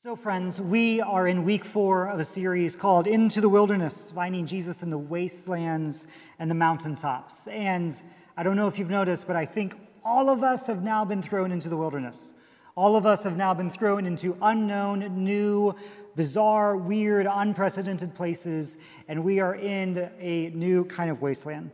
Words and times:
So, 0.00 0.14
friends, 0.14 0.60
we 0.60 1.00
are 1.00 1.26
in 1.26 1.42
week 1.42 1.64
four 1.64 2.06
of 2.06 2.20
a 2.20 2.24
series 2.24 2.76
called 2.76 3.08
Into 3.08 3.40
the 3.40 3.48
Wilderness, 3.48 4.12
finding 4.14 4.46
Jesus 4.46 4.84
in 4.84 4.90
the 4.90 4.96
wastelands 4.96 6.06
and 6.38 6.48
the 6.48 6.54
mountaintops. 6.54 7.48
And 7.48 8.00
I 8.36 8.44
don't 8.44 8.54
know 8.54 8.68
if 8.68 8.78
you've 8.78 8.90
noticed, 8.90 9.26
but 9.26 9.34
I 9.34 9.44
think 9.44 9.74
all 10.04 10.30
of 10.30 10.44
us 10.44 10.68
have 10.68 10.84
now 10.84 11.04
been 11.04 11.20
thrown 11.20 11.50
into 11.50 11.68
the 11.68 11.76
wilderness. 11.76 12.32
All 12.76 12.94
of 12.94 13.06
us 13.06 13.24
have 13.24 13.36
now 13.36 13.52
been 13.54 13.70
thrown 13.70 14.06
into 14.06 14.38
unknown, 14.40 15.00
new, 15.24 15.74
bizarre, 16.14 16.76
weird, 16.76 17.26
unprecedented 17.28 18.14
places, 18.14 18.78
and 19.08 19.24
we 19.24 19.40
are 19.40 19.56
in 19.56 20.08
a 20.20 20.50
new 20.50 20.84
kind 20.84 21.10
of 21.10 21.22
wasteland. 21.22 21.72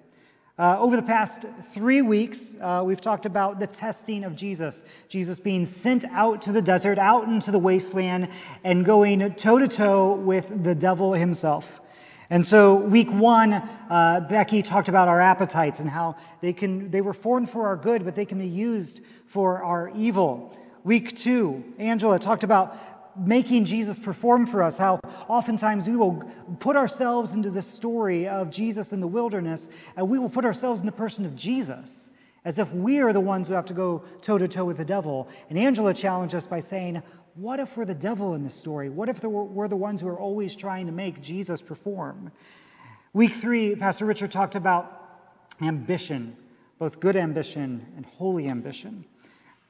Uh, 0.57 0.77
over 0.79 0.95
the 0.95 1.03
past 1.03 1.47
three 1.61 2.01
weeks, 2.01 2.57
uh, 2.61 2.81
we've 2.87 3.01
talked 3.01 3.27
about 3.27 3.59
the 3.59 3.67
testing 3.67 4.23
of 4.23 4.37
Jesus. 4.37 4.85
Jesus 5.09 5.41
being 5.41 5.67
sent 5.67 6.05
out 6.13 6.41
to 6.43 6.53
the 6.53 6.63
desert, 6.63 6.97
out 6.97 7.25
into 7.25 7.51
the 7.51 7.59
wasteland, 7.59 8.29
and 8.63 8.85
going 8.85 9.35
toe 9.35 9.59
to 9.59 9.67
toe 9.67 10.15
with 10.15 10.63
the 10.63 10.73
devil 10.73 11.13
himself. 11.13 11.81
And 12.31 12.47
so, 12.47 12.77
week 12.77 13.11
one, 13.11 13.53
uh, 13.53 14.27
Becky 14.31 14.63
talked 14.63 14.89
about 14.89 15.09
our 15.09 15.21
appetites 15.21 15.81
and 15.81 15.91
how 15.91 16.15
they, 16.41 16.53
can, 16.53 16.89
they 16.89 17.01
were 17.01 17.13
formed 17.13 17.51
for 17.51 17.67
our 17.67 17.77
good, 17.77 18.05
but 18.05 18.15
they 18.15 18.25
can 18.25 18.39
be 18.39 18.47
used 18.47 19.01
for 19.27 19.61
our 19.61 19.91
evil. 19.97 20.57
Week 20.85 21.17
two, 21.17 21.65
Angela 21.79 22.21
talked 22.21 22.45
about 22.45 22.94
making 23.17 23.65
Jesus 23.65 23.99
perform 23.99 24.47
for 24.47 24.63
us, 24.63 24.79
how 24.79 25.01
oftentimes 25.29 25.89
we 25.89 25.97
will 25.97 26.23
put 26.59 26.77
ourselves 26.77 27.35
into 27.35 27.51
the 27.51 27.63
story 27.63 28.29
of 28.29 28.51
Jesus 28.51 28.93
in 28.93 29.01
the 29.01 29.07
wilderness, 29.07 29.69
and 29.97 30.09
we 30.09 30.19
will 30.19 30.29
put 30.29 30.45
ourselves 30.45 30.81
in 30.81 30.87
the 30.87 30.93
person 30.93 31.25
of 31.25 31.35
Jesus, 31.37 32.11
as 32.45 32.59
if 32.59 32.73
we 32.73 33.01
are 33.01 33.13
the 33.13 33.21
ones 33.21 33.49
who 33.49 33.55
have 33.55 33.67
to 33.67 33.75
go 33.75 34.05
toe 34.21 34.39
to 34.39 34.49
toe 34.49 34.65
with 34.65 34.77
the 34.77 34.85
devil. 34.85 35.29
And 35.49 35.59
Angela 35.59 35.95
challenged 35.95 36.35
us 36.35 36.47
by 36.47 36.61
saying, 36.61 37.03
What 37.35 37.61
if 37.61 37.77
we're 37.77 37.85
the 37.85 37.95
devil 37.95 38.35
in 38.35 38.43
this 38.43 38.55
story? 38.55 38.91
What 38.91 39.09
if 39.09 39.23
we're 39.23 39.69
the 39.69 39.77
ones 39.77 40.01
who 40.01 40.09
are 40.09 40.19
always 40.19 40.55
trying 40.55 40.87
to 40.87 40.93
make 40.93 41.23
Jesus 41.23 41.63
perform? 41.63 42.31
Week 43.13 43.33
three, 43.33 43.77
Pastor 43.77 44.07
Richard 44.07 44.31
talked 44.31 44.57
about 44.57 45.01
ambition, 45.63 46.37
both 46.79 47.01
good 47.01 47.17
ambition 47.17 47.87
and 47.97 48.05
holy 48.05 48.49
ambition. 48.49 49.05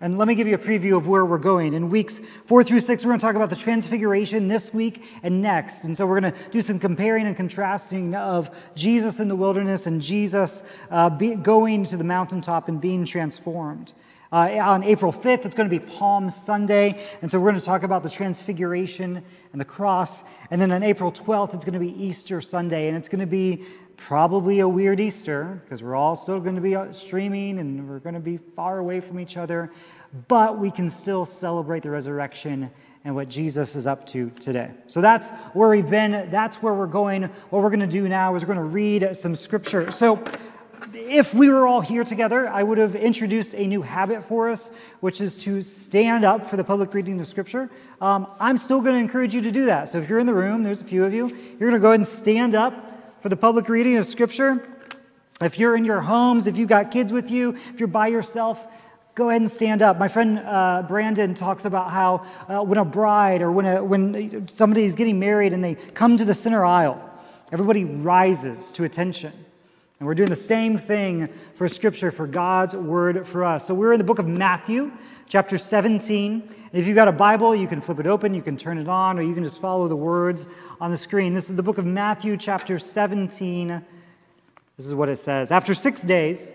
And 0.05 0.19
let 0.19 0.29
me 0.29 0.35
give 0.35 0.47
you 0.47 0.55
a 0.55 0.59
preview 0.59 0.99
of 0.99 1.09
where 1.09 1.25
we're 1.25 1.39
going. 1.39 1.73
In 1.73 1.89
weeks 1.89 2.21
four 2.45 2.63
through 2.63 2.81
six, 2.81 3.03
we're 3.07 3.13
going 3.13 3.21
to 3.21 3.25
talk 3.25 3.37
about 3.37 3.49
the 3.49 3.57
transfiguration 3.57 4.49
this 4.49 4.75
week 4.75 5.03
and 5.23 5.41
next. 5.41 5.85
And 5.85 5.97
so 5.97 6.07
we're 6.07 6.21
going 6.21 6.31
to 6.31 6.39
do 6.51 6.61
some 6.61 6.79
comparing 6.79 7.27
and 7.27 7.35
contrasting 7.35 8.15
of 8.15 8.55
Jesus 8.75 9.19
in 9.19 9.29
the 9.29 9.35
wilderness 9.35 9.87
and 9.87 10.03
Jesus 10.03 10.63
uh, 10.91 11.09
be, 11.09 11.37
going 11.37 11.85
to 11.85 11.97
the 11.97 12.05
mountaintop 12.05 12.69
and 12.69 12.83
being 12.83 13.07
transformed. 13.07 13.95
Uh, 14.35 14.59
on 14.61 14.83
April 14.83 15.13
5th, 15.13 15.47
it's 15.47 15.55
going 15.55 15.71
to 15.71 15.79
be 15.79 15.79
Palm 15.79 16.29
Sunday. 16.29 17.01
And 17.23 17.31
so 17.31 17.39
we're 17.39 17.51
going 17.51 17.61
to 17.61 17.65
talk 17.65 17.85
about 17.85 18.03
the 18.03 18.11
transfiguration 18.11 19.23
and 19.53 19.61
the 19.61 19.65
cross. 19.65 20.25
And 20.51 20.61
then 20.61 20.73
on 20.73 20.83
April 20.83 21.13
12th, 21.13 21.55
it's 21.55 21.65
going 21.65 21.75
to 21.75 21.79
be 21.79 21.93
Easter 22.05 22.41
Sunday. 22.41 22.89
And 22.89 22.97
it's 22.97 23.09
going 23.09 23.21
to 23.21 23.29
be 23.29 23.63
probably 23.97 24.59
a 24.59 24.69
weird 24.69 24.99
Easter 24.99 25.63
because 25.63 25.85
we're 25.85 25.95
all 25.95 26.17
still 26.17 26.41
going 26.41 26.57
to 26.57 26.61
be 26.61 26.77
streaming 26.91 27.61
and 27.61 27.89
we're 27.89 28.01
going 28.01 28.17
to 28.17 28.21
be 28.21 28.39
far 28.57 28.81
away 28.81 28.99
from 28.99 29.21
each 29.21 29.37
other, 29.37 29.71
but 30.27 30.59
we 30.59 30.69
can 30.69 30.91
still 30.91 31.25
celebrate 31.25 31.85
the 31.85 31.91
resurrection 31.91 32.69
and 33.05 33.15
what 33.15 33.29
Jesus 33.29 33.77
is 33.77 33.87
up 33.87 34.05
to 34.07 34.31
today. 34.41 34.73
So 34.89 35.01
that's 35.01 35.31
where 35.53 35.69
we've 35.69 35.89
been. 35.89 36.29
That's 36.29 36.61
where 36.61 36.75
we're 36.75 36.89
going. 36.89 37.23
What 37.51 37.63
we're 37.63 37.71
going 37.71 37.79
to 37.81 37.87
do 37.87 38.09
now 38.09 38.35
is 38.35 38.43
we're 38.43 38.53
going 38.53 38.67
to 38.67 38.75
read 38.75 39.17
some 39.17 39.37
scripture. 39.37 39.93
So 39.93 40.25
if 40.93 41.35
we 41.35 41.49
were 41.49 41.67
all 41.67 41.81
here 41.81 42.05
together, 42.05 42.49
I 42.49 42.63
would 42.63 42.79
have 42.79 42.97
introduced 42.97 43.55
a 43.55 43.67
new 43.67 43.83
habit 43.83 44.25
for 44.29 44.51
us, 44.51 44.71
which 45.01 45.21
is 45.21 45.37
to 45.45 45.63
stand 45.63 46.25
up 46.25 46.49
for 46.49 46.57
the 46.57 46.65
public 46.65 46.93
reading 46.95 47.21
of 47.21 47.27
Scripture. 47.27 47.71
Um, 48.01 48.27
I'm 48.41 48.59
still 48.59 48.81
going 48.81 48.95
to 48.95 49.01
encourage 49.01 49.35
you 49.35 49.43
to 49.43 49.51
do 49.51 49.67
that. 49.67 49.89
So 49.89 49.99
if 49.99 50.09
you're 50.09 50.19
in 50.19 50.27
the 50.27 50.35
room, 50.35 50.63
there's 50.63 50.83
a 50.83 50.85
few 50.85 51.05
of 51.05 51.15
you, 51.15 51.29
you're 51.29 51.71
going 51.71 51.73
to 51.73 51.79
go 51.79 51.89
ahead 51.89 52.01
and 52.01 52.07
stand 52.07 52.55
up 52.55 53.21
for 53.23 53.29
the 53.29 53.37
public 53.37 53.69
reading 53.69 53.97
of 53.97 54.07
Scripture. 54.07 54.69
If 55.41 55.59
you're 55.59 55.77
in 55.77 55.85
your 55.85 56.01
homes, 56.01 56.47
if 56.47 56.57
you've 56.57 56.69
got 56.69 56.91
kids 56.91 57.13
with 57.13 57.31
you, 57.31 57.55
if 57.55 57.81
you're 57.81 57.87
by 57.87 58.09
yourself, 58.09 58.67
go 59.15 59.31
ahead 59.31 59.41
and 59.41 59.51
stand 59.51 59.83
up. 59.83 59.99
My 59.99 60.09
friend 60.09 60.39
uh, 60.39 60.85
Brandon 60.87 61.35
talks 61.35 61.65
about 61.65 61.91
how 61.91 62.27
uh, 62.49 62.63
when 62.63 62.79
a 62.79 62.85
bride 62.85 63.43
or 63.43 63.51
when, 63.51 63.67
a, 63.67 63.83
when 63.83 64.49
somebody 64.49 64.85
is 64.85 64.95
getting 64.95 65.19
married 65.19 65.53
and 65.53 65.63
they 65.63 65.75
come 65.75 66.17
to 66.17 66.25
the 66.25 66.35
center 66.35 66.65
aisle, 66.65 67.01
everybody 67.53 67.85
rises 67.85 68.73
to 68.73 68.85
attention. 68.85 69.44
And 70.01 70.09
we're 70.09 70.15
doing 70.15 70.31
the 70.31 70.37
same 70.37 70.77
thing 70.77 71.29
for 71.55 71.69
Scripture, 71.69 72.11
for 72.11 72.27
God's 72.27 72.75
Word 72.75 73.27
for 73.27 73.45
us. 73.45 73.67
So 73.67 73.75
we're 73.75 73.93
in 73.93 73.99
the 73.99 74.05
book 74.05 74.19
of 74.19 74.27
Matthew, 74.27 74.91
chapter 75.29 75.57
17. 75.57 76.43
And 76.43 76.53
if 76.73 76.87
you've 76.87 76.97
got 76.97 77.07
a 77.07 77.13
Bible, 77.13 77.55
you 77.55 77.69
can 77.69 77.81
flip 77.81 78.01
it 78.01 78.07
open, 78.07 78.35
you 78.35 78.43
can 78.43 78.57
turn 78.57 78.79
it 78.79 78.89
on, 78.89 79.19
or 79.19 79.23
you 79.23 79.35
can 79.35 79.45
just 79.45 79.61
follow 79.61 79.87
the 79.87 79.97
words 79.97 80.47
on 80.81 80.91
the 80.91 80.97
screen. 80.97 81.33
This 81.33 81.49
is 81.49 81.55
the 81.55 81.63
book 81.63 81.79
of 81.79 81.87
Matthew, 81.87 82.37
chapter 82.37 82.79
17. 82.79 83.85
This 84.77 84.87
is 84.87 84.95
what 84.95 85.09
it 85.09 85.17
says 85.17 85.53
After 85.53 85.75
six 85.75 86.03
days, 86.03 86.53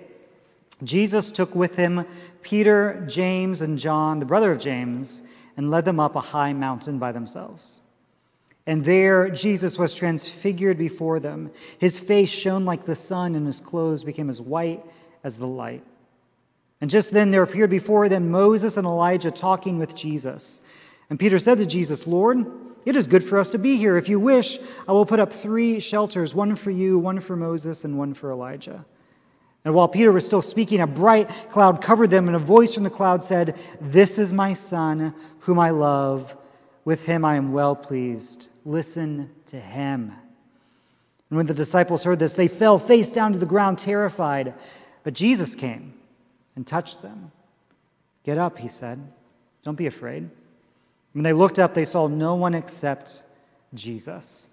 Jesus 0.83 1.31
took 1.31 1.55
with 1.55 1.75
him 1.75 2.05
Peter, 2.41 3.05
James, 3.07 3.61
and 3.61 3.78
John, 3.78 4.19
the 4.19 4.25
brother 4.25 4.51
of 4.51 4.59
James, 4.59 5.23
and 5.57 5.69
led 5.69 5.85
them 5.85 5.99
up 5.99 6.16
a 6.16 6.22
high 6.22 6.53
mountain 6.53 6.99
by 6.99 7.11
themselves. 7.11 7.78
And 8.68 8.84
there 8.84 9.30
Jesus 9.30 9.78
was 9.78 9.96
transfigured 9.96 10.78
before 10.78 11.20
them. 11.20 11.52
His 11.80 12.00
face 12.00 12.30
shone 12.30 12.66
like 12.66 12.86
the 12.86 12.96
sun, 12.96 13.36
and 13.36 13.47
his 13.47 13.59
clothes 13.59 14.03
became 14.03 14.30
as 14.30 14.42
white 14.42 14.84
as 15.24 15.38
the 15.38 15.47
light. 15.47 15.84
And 16.81 16.90
just 16.90 17.12
then 17.12 17.31
there 17.31 17.44
appeared 17.44 17.70
before 17.70 18.08
them 18.08 18.31
Moses 18.31 18.78
and 18.78 18.86
Elijah 18.86 19.31
talking 19.31 19.78
with 19.78 19.96
Jesus. 19.96 20.62
And 21.09 21.20
Peter 21.20 21.40
said 21.40 21.58
to 21.58 21.66
Jesus, 21.66 22.08
Lord, 22.08 22.46
it 22.86 22.96
is 22.96 23.08
good 23.08 23.24
for 23.24 23.38
us 23.38 23.50
to 23.52 23.58
be 23.58 23.75
here. 23.75 23.97
If 23.97 24.08
you 24.08 24.20
wish, 24.20 24.59
I 24.88 24.91
will 24.91 25.06
put 25.06 25.20
up 25.20 25.34
three 25.34 25.80
shelters 25.80 26.34
one 26.34 26.56
for 26.56 26.72
you, 26.72 26.97
one 26.97 27.20
for 27.20 27.36
Moses, 27.36 27.84
and 27.84 27.97
one 27.97 28.14
for 28.14 28.31
Elijah. 28.31 28.86
And 29.66 29.74
while 29.74 29.90
Peter 29.90 30.12
was 30.12 30.26
still 30.26 30.41
speaking, 30.41 30.80
a 30.80 30.88
bright 30.88 31.30
cloud 31.50 31.81
covered 31.81 32.09
them, 32.09 32.28
and 32.28 32.36
a 32.36 32.40
voice 32.40 32.74
from 32.74 32.84
the 32.84 32.90
cloud 32.90 33.22
said, 33.22 33.58
This 33.81 34.18
is 34.18 34.31
my 34.31 34.53
son, 34.53 35.14
whom 35.40 35.59
I 35.59 35.72
love. 35.72 36.38
With 36.85 37.06
him 37.06 37.23
I 37.25 37.35
am 37.35 37.51
well 37.51 37.75
pleased. 37.75 38.47
Listen 38.66 39.29
to 39.47 39.59
him. 39.59 40.13
And 41.29 41.38
when 41.38 41.45
the 41.45 41.53
disciples 41.53 42.03
heard 42.03 42.19
this, 42.19 42.34
they 42.34 42.47
fell 42.47 42.79
face 42.79 43.12
down 43.12 43.34
to 43.34 43.40
the 43.40 43.45
ground, 43.45 43.78
terrified. 43.78 44.53
But 45.03 45.13
Jesus 45.13 45.56
came 45.56 45.94
and 46.56 46.66
touched 46.66 47.01
them. 47.01 47.31
Get 48.23 48.38
up, 48.38 48.57
he 48.57 48.67
said. 48.67 49.00
Don't 49.63 49.75
be 49.75 49.88
afraid. 49.88 50.29
When 51.13 51.23
they 51.23 51.34
looked 51.34 51.59
up, 51.59 51.73
they 51.73 51.85
saw 51.85 52.07
no 52.07 52.35
one 52.35 52.53
except 52.53 53.23
Jesus. 53.73 54.47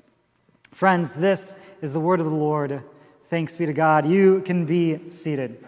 Friends, 0.72 1.14
this 1.14 1.54
is 1.80 1.92
the 1.92 2.00
word 2.00 2.20
of 2.20 2.26
the 2.26 2.32
Lord. 2.32 2.82
Thanks 3.30 3.56
be 3.56 3.66
to 3.66 3.72
God. 3.72 4.06
You 4.06 4.42
can 4.44 4.66
be 4.66 5.10
seated. 5.10 5.64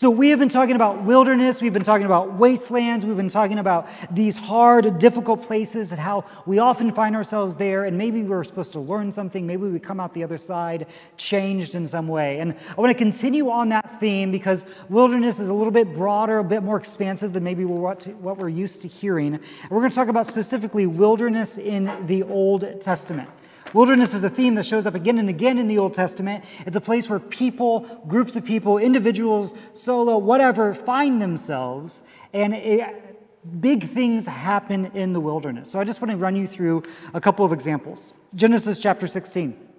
So, 0.00 0.08
we 0.08 0.30
have 0.30 0.38
been 0.38 0.48
talking 0.48 0.76
about 0.76 1.02
wilderness, 1.02 1.60
we've 1.60 1.74
been 1.74 1.82
talking 1.82 2.06
about 2.06 2.38
wastelands, 2.38 3.04
we've 3.04 3.18
been 3.18 3.28
talking 3.28 3.58
about 3.58 3.86
these 4.10 4.34
hard, 4.34 4.98
difficult 4.98 5.42
places 5.42 5.90
and 5.90 6.00
how 6.00 6.24
we 6.46 6.58
often 6.58 6.90
find 6.90 7.14
ourselves 7.14 7.54
there, 7.54 7.84
and 7.84 7.98
maybe 7.98 8.22
we're 8.22 8.42
supposed 8.42 8.72
to 8.72 8.80
learn 8.80 9.12
something, 9.12 9.46
maybe 9.46 9.64
we 9.64 9.78
come 9.78 10.00
out 10.00 10.14
the 10.14 10.24
other 10.24 10.38
side 10.38 10.86
changed 11.18 11.74
in 11.74 11.86
some 11.86 12.08
way. 12.08 12.38
And 12.38 12.54
I 12.78 12.80
want 12.80 12.90
to 12.90 12.96
continue 12.96 13.50
on 13.50 13.68
that 13.68 14.00
theme 14.00 14.32
because 14.32 14.64
wilderness 14.88 15.38
is 15.38 15.48
a 15.48 15.54
little 15.54 15.70
bit 15.70 15.92
broader, 15.92 16.38
a 16.38 16.44
bit 16.44 16.62
more 16.62 16.78
expansive 16.78 17.34
than 17.34 17.44
maybe 17.44 17.66
what, 17.66 18.04
what 18.22 18.38
we're 18.38 18.48
used 18.48 18.80
to 18.80 18.88
hearing. 18.88 19.34
And 19.34 19.44
we're 19.68 19.80
going 19.80 19.90
to 19.90 19.96
talk 19.96 20.08
about 20.08 20.24
specifically 20.24 20.86
wilderness 20.86 21.58
in 21.58 22.06
the 22.06 22.22
Old 22.22 22.80
Testament. 22.80 23.28
Wilderness 23.72 24.14
is 24.14 24.24
a 24.24 24.30
theme 24.30 24.54
that 24.56 24.66
shows 24.66 24.86
up 24.86 24.94
again 24.94 25.18
and 25.18 25.28
again 25.28 25.58
in 25.58 25.68
the 25.68 25.78
Old 25.78 25.94
Testament. 25.94 26.44
It's 26.66 26.76
a 26.76 26.80
place 26.80 27.08
where 27.08 27.20
people, 27.20 27.80
groups 28.08 28.36
of 28.36 28.44
people, 28.44 28.78
individuals, 28.78 29.54
solo, 29.72 30.18
whatever, 30.18 30.74
find 30.74 31.22
themselves, 31.22 32.02
and 32.32 32.54
it, 32.54 33.60
big 33.60 33.88
things 33.88 34.26
happen 34.26 34.86
in 34.94 35.12
the 35.12 35.20
wilderness. 35.20 35.70
So 35.70 35.78
I 35.78 35.84
just 35.84 36.00
want 36.00 36.10
to 36.10 36.16
run 36.16 36.36
you 36.36 36.46
through 36.46 36.82
a 37.14 37.20
couple 37.20 37.44
of 37.44 37.52
examples. 37.52 38.12
Genesis 38.34 38.78
chapter 38.78 39.06
16. 39.06 39.69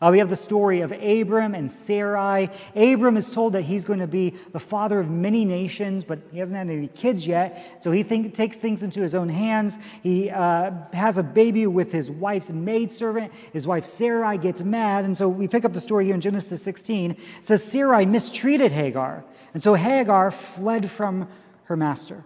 Uh, 0.00 0.10
we 0.12 0.18
have 0.18 0.28
the 0.28 0.36
story 0.36 0.80
of 0.80 0.92
Abram 0.92 1.54
and 1.54 1.70
Sarai. 1.70 2.48
Abram 2.76 3.16
is 3.16 3.32
told 3.32 3.54
that 3.54 3.62
he's 3.62 3.84
going 3.84 3.98
to 3.98 4.06
be 4.06 4.30
the 4.52 4.60
father 4.60 5.00
of 5.00 5.10
many 5.10 5.44
nations, 5.44 6.04
but 6.04 6.20
he 6.30 6.38
hasn't 6.38 6.56
had 6.56 6.70
any 6.70 6.86
kids 6.88 7.26
yet. 7.26 7.82
So 7.82 7.90
he 7.90 8.04
think, 8.04 8.32
takes 8.32 8.58
things 8.58 8.84
into 8.84 9.00
his 9.00 9.16
own 9.16 9.28
hands. 9.28 9.78
He 10.04 10.30
uh, 10.30 10.70
has 10.92 11.18
a 11.18 11.22
baby 11.24 11.66
with 11.66 11.90
his 11.90 12.12
wife's 12.12 12.52
maidservant. 12.52 13.32
His 13.52 13.66
wife 13.66 13.84
Sarai 13.84 14.38
gets 14.38 14.62
mad. 14.62 15.04
And 15.04 15.16
so 15.16 15.28
we 15.28 15.48
pick 15.48 15.64
up 15.64 15.72
the 15.72 15.80
story 15.80 16.04
here 16.04 16.14
in 16.14 16.20
Genesis 16.20 16.62
16. 16.62 17.12
It 17.12 17.18
says 17.42 17.64
Sarai 17.64 18.06
mistreated 18.06 18.70
Hagar. 18.70 19.24
And 19.52 19.60
so 19.60 19.74
Hagar 19.74 20.30
fled 20.30 20.88
from 20.88 21.28
her 21.64 21.76
master. 21.76 22.24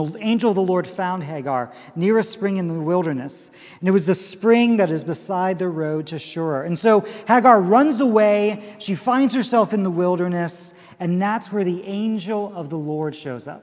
And 0.00 0.12
the 0.12 0.18
angel 0.20 0.50
of 0.50 0.56
the 0.56 0.62
Lord 0.62 0.86
found 0.86 1.22
Hagar 1.22 1.72
near 1.94 2.18
a 2.18 2.22
spring 2.22 2.56
in 2.56 2.66
the 2.66 2.74
wilderness. 2.74 3.52
And 3.78 3.88
it 3.88 3.92
was 3.92 4.06
the 4.06 4.14
spring 4.14 4.76
that 4.78 4.90
is 4.90 5.04
beside 5.04 5.58
the 5.58 5.68
road 5.68 6.08
to 6.08 6.18
Shur. 6.18 6.64
And 6.64 6.76
so 6.76 7.00
Hagar 7.28 7.60
runs 7.60 8.00
away. 8.00 8.74
She 8.78 8.96
finds 8.96 9.34
herself 9.34 9.72
in 9.72 9.84
the 9.84 9.90
wilderness. 9.90 10.74
And 10.98 11.22
that's 11.22 11.52
where 11.52 11.64
the 11.64 11.84
angel 11.84 12.52
of 12.56 12.70
the 12.70 12.78
Lord 12.78 13.14
shows 13.14 13.46
up. 13.46 13.62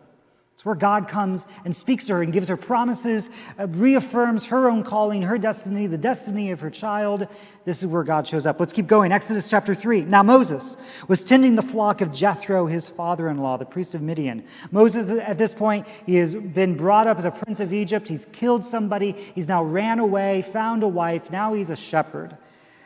It's 0.61 0.65
where 0.67 0.75
God 0.75 1.07
comes 1.07 1.47
and 1.65 1.75
speaks 1.75 2.05
to 2.05 2.13
her 2.13 2.21
and 2.21 2.31
gives 2.31 2.47
her 2.47 2.55
promises, 2.55 3.31
uh, 3.57 3.65
reaffirms 3.65 4.45
her 4.45 4.69
own 4.69 4.83
calling, 4.83 5.23
her 5.23 5.39
destiny, 5.39 5.87
the 5.87 5.97
destiny 5.97 6.51
of 6.51 6.59
her 6.59 6.69
child. 6.69 7.27
This 7.65 7.79
is 7.79 7.87
where 7.87 8.03
God 8.03 8.27
shows 8.27 8.45
up. 8.45 8.59
Let's 8.59 8.71
keep 8.71 8.85
going. 8.85 9.11
Exodus 9.11 9.49
chapter 9.49 9.73
3. 9.73 10.01
Now, 10.01 10.21
Moses 10.21 10.77
was 11.07 11.23
tending 11.23 11.55
the 11.55 11.63
flock 11.63 12.01
of 12.01 12.11
Jethro, 12.11 12.67
his 12.67 12.87
father 12.87 13.29
in 13.29 13.39
law, 13.39 13.57
the 13.57 13.65
priest 13.65 13.95
of 13.95 14.03
Midian. 14.03 14.43
Moses, 14.69 15.09
at 15.09 15.39
this 15.39 15.55
point, 15.55 15.87
he 16.05 16.13
has 16.17 16.35
been 16.35 16.77
brought 16.77 17.07
up 17.07 17.17
as 17.17 17.25
a 17.25 17.31
prince 17.31 17.59
of 17.59 17.73
Egypt. 17.73 18.07
He's 18.07 18.25
killed 18.25 18.63
somebody. 18.63 19.13
He's 19.33 19.47
now 19.47 19.63
ran 19.63 19.97
away, 19.97 20.43
found 20.43 20.83
a 20.83 20.87
wife. 20.87 21.31
Now 21.31 21.55
he's 21.55 21.71
a 21.71 21.75
shepherd. 21.75 22.37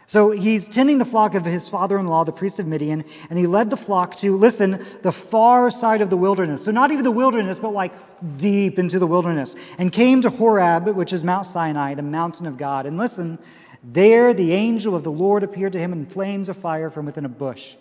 So 0.08 0.32
he's 0.32 0.68
tending 0.68 1.00
the 1.00 1.06
flock 1.06 1.34
of 1.34 1.46
his 1.46 1.68
father 1.68 1.98
in 1.98 2.08
law, 2.08 2.24
the 2.24 2.32
priest 2.32 2.60
of 2.60 2.68
Midian, 2.68 3.04
and 3.30 3.40
he 3.40 3.48
led 3.48 3.70
the 3.70 3.78
flock 3.78 4.16
to, 4.18 4.38
listen, 4.38 4.86
the 5.02 5.12
far 5.12 5.72
side 5.72 6.02
of 6.02 6.10
the 6.10 6.18
wilderness. 6.18 6.64
So 6.64 6.72
not 6.72 6.92
even 6.92 7.04
the 7.04 7.12
wilderness, 7.12 7.58
but 7.58 7.74
like 7.74 7.92
deep 8.38 8.78
into 8.78 9.00
the 9.00 9.08
wilderness, 9.08 9.56
and 9.78 9.92
came 9.92 10.22
to 10.22 10.30
Horeb, 10.30 10.88
which 10.90 11.12
is 11.12 11.24
Mount 11.24 11.46
Sinai, 11.48 11.96
the 11.96 12.04
mountain 12.04 12.46
of 12.46 12.58
God. 12.58 12.86
And 12.86 12.98
listen, 12.98 13.40
there 13.84 14.34
the 14.34 14.54
angel 14.54 14.96
of 14.96 15.04
the 15.04 15.12
Lord 15.12 15.44
appeared 15.44 15.74
to 15.74 15.80
him 15.80 15.92
in 15.92 16.06
flames 16.06 16.50
of 16.50 16.58
fire 16.58 16.90
from 16.90 17.06
within 17.06 17.26
a 17.26 17.30
bush. 17.30 17.76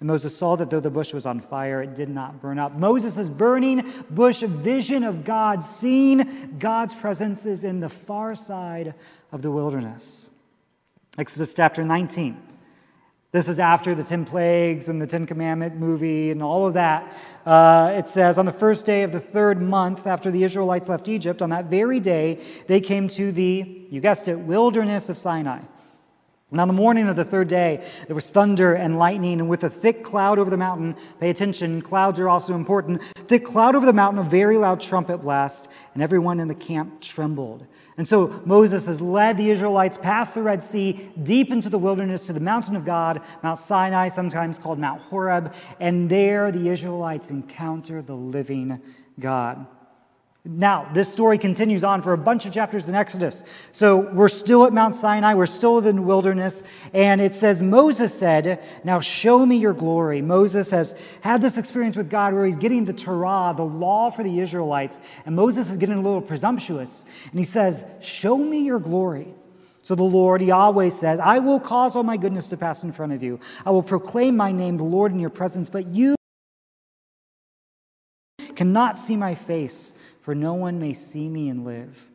And 0.00 0.06
Moses 0.06 0.34
saw 0.34 0.56
that 0.56 0.70
though 0.70 0.80
the 0.80 0.90
bush 0.90 1.12
was 1.12 1.26
on 1.26 1.40
fire, 1.40 1.82
it 1.82 1.94
did 1.94 2.08
not 2.08 2.40
burn 2.40 2.58
up. 2.58 2.74
Moses' 2.74 3.28
burning 3.28 3.90
bush 4.08 4.40
vision 4.40 5.04
of 5.04 5.24
God, 5.24 5.62
seeing 5.62 6.56
God's 6.58 6.94
presence, 6.94 7.44
is 7.44 7.64
in 7.64 7.80
the 7.80 7.90
far 7.90 8.34
side 8.34 8.94
of 9.32 9.42
the 9.42 9.50
wilderness. 9.50 10.30
Exodus 11.18 11.54
chapter 11.54 11.84
19. 11.84 12.40
This 13.32 13.48
is 13.48 13.60
after 13.60 13.94
the 13.94 14.02
10 14.02 14.24
plagues 14.24 14.88
and 14.88 15.00
the 15.00 15.06
10 15.06 15.26
commandment 15.26 15.76
movie 15.76 16.30
and 16.30 16.42
all 16.42 16.66
of 16.66 16.74
that. 16.74 17.16
Uh, 17.46 17.92
it 17.94 18.08
says, 18.08 18.38
On 18.38 18.46
the 18.46 18.52
first 18.52 18.86
day 18.86 19.02
of 19.02 19.12
the 19.12 19.20
third 19.20 19.62
month 19.62 20.06
after 20.06 20.30
the 20.30 20.42
Israelites 20.42 20.88
left 20.88 21.08
Egypt, 21.08 21.42
on 21.42 21.50
that 21.50 21.66
very 21.66 22.00
day, 22.00 22.40
they 22.66 22.80
came 22.80 23.06
to 23.08 23.30
the, 23.30 23.86
you 23.90 24.00
guessed 24.00 24.26
it, 24.28 24.36
wilderness 24.36 25.08
of 25.08 25.16
Sinai. 25.16 25.60
And 26.50 26.60
on 26.60 26.66
the 26.66 26.74
morning 26.74 27.08
of 27.08 27.14
the 27.14 27.24
third 27.24 27.46
day, 27.46 27.86
there 28.06 28.14
was 28.14 28.28
thunder 28.28 28.74
and 28.74 28.98
lightning, 28.98 29.40
and 29.40 29.48
with 29.48 29.62
a 29.62 29.70
thick 29.70 30.02
cloud 30.02 30.38
over 30.38 30.50
the 30.50 30.56
mountain, 30.56 30.96
pay 31.20 31.30
attention, 31.30 31.80
clouds 31.80 32.18
are 32.18 32.28
also 32.28 32.56
important, 32.56 33.02
thick 33.28 33.44
cloud 33.44 33.76
over 33.76 33.86
the 33.86 33.92
mountain, 33.92 34.24
a 34.24 34.28
very 34.28 34.56
loud 34.56 34.80
trumpet 34.80 35.18
blast, 35.18 35.68
and 35.94 36.02
everyone 36.02 36.40
in 36.40 36.48
the 36.48 36.54
camp 36.54 37.00
trembled. 37.00 37.64
And 37.96 38.08
so 38.08 38.42
Moses 38.44 38.86
has 38.86 39.00
led 39.00 39.36
the 39.36 39.50
Israelites 39.50 39.96
past 39.96 40.34
the 40.34 40.42
Red 40.42 40.64
Sea, 40.64 41.10
deep 41.22 41.52
into 41.52 41.68
the 41.68 41.78
wilderness 41.78 42.26
to 42.26 42.32
the 42.32 42.40
mountain 42.40 42.74
of 42.74 42.84
God, 42.84 43.22
Mount 43.44 43.58
Sinai, 43.58 44.08
sometimes 44.08 44.58
called 44.58 44.80
Mount 44.80 45.00
Horeb, 45.02 45.54
and 45.78 46.10
there 46.10 46.50
the 46.50 46.68
Israelites 46.68 47.30
encounter 47.30 48.02
the 48.02 48.16
living 48.16 48.80
God. 49.20 49.66
Now, 50.44 50.90
this 50.94 51.12
story 51.12 51.36
continues 51.36 51.84
on 51.84 52.00
for 52.00 52.14
a 52.14 52.18
bunch 52.18 52.46
of 52.46 52.52
chapters 52.52 52.88
in 52.88 52.94
Exodus. 52.94 53.44
So 53.72 53.98
we're 53.98 54.28
still 54.28 54.64
at 54.64 54.72
Mount 54.72 54.96
Sinai, 54.96 55.34
we're 55.34 55.44
still 55.44 55.86
in 55.86 55.96
the 55.96 56.02
wilderness, 56.02 56.64
and 56.94 57.20
it 57.20 57.34
says, 57.34 57.62
Moses 57.62 58.18
said, 58.18 58.64
Now 58.82 59.00
show 59.00 59.44
me 59.44 59.58
your 59.58 59.74
glory. 59.74 60.22
Moses 60.22 60.70
has 60.70 60.94
had 61.20 61.42
this 61.42 61.58
experience 61.58 61.94
with 61.94 62.08
God 62.08 62.32
where 62.32 62.46
he's 62.46 62.56
getting 62.56 62.86
the 62.86 62.94
Torah, 62.94 63.52
the 63.54 63.64
law 63.64 64.10
for 64.10 64.22
the 64.22 64.40
Israelites, 64.40 65.00
and 65.26 65.36
Moses 65.36 65.70
is 65.70 65.76
getting 65.76 65.96
a 65.96 66.00
little 66.00 66.22
presumptuous. 66.22 67.04
And 67.30 67.38
he 67.38 67.44
says, 67.44 67.84
Show 68.00 68.38
me 68.38 68.64
your 68.64 68.78
glory. 68.78 69.34
So 69.82 69.94
the 69.94 70.02
Lord, 70.02 70.40
Yahweh 70.40 70.88
says, 70.88 71.20
I 71.20 71.38
will 71.38 71.60
cause 71.60 71.96
all 71.96 72.02
my 72.02 72.16
goodness 72.16 72.48
to 72.48 72.56
pass 72.56 72.82
in 72.82 72.92
front 72.92 73.12
of 73.12 73.22
you. 73.22 73.40
I 73.66 73.70
will 73.70 73.82
proclaim 73.82 74.36
my 74.36 74.52
name, 74.52 74.78
the 74.78 74.84
Lord, 74.84 75.12
in 75.12 75.18
your 75.18 75.30
presence, 75.30 75.68
but 75.68 75.86
you 75.88 76.16
cannot 78.60 78.94
see 78.94 79.16
my 79.16 79.34
face 79.34 79.94
for 80.20 80.34
no 80.34 80.52
one 80.52 80.78
may 80.78 80.92
see 80.92 81.30
me 81.30 81.48
and 81.48 81.64
live. 81.64 82.06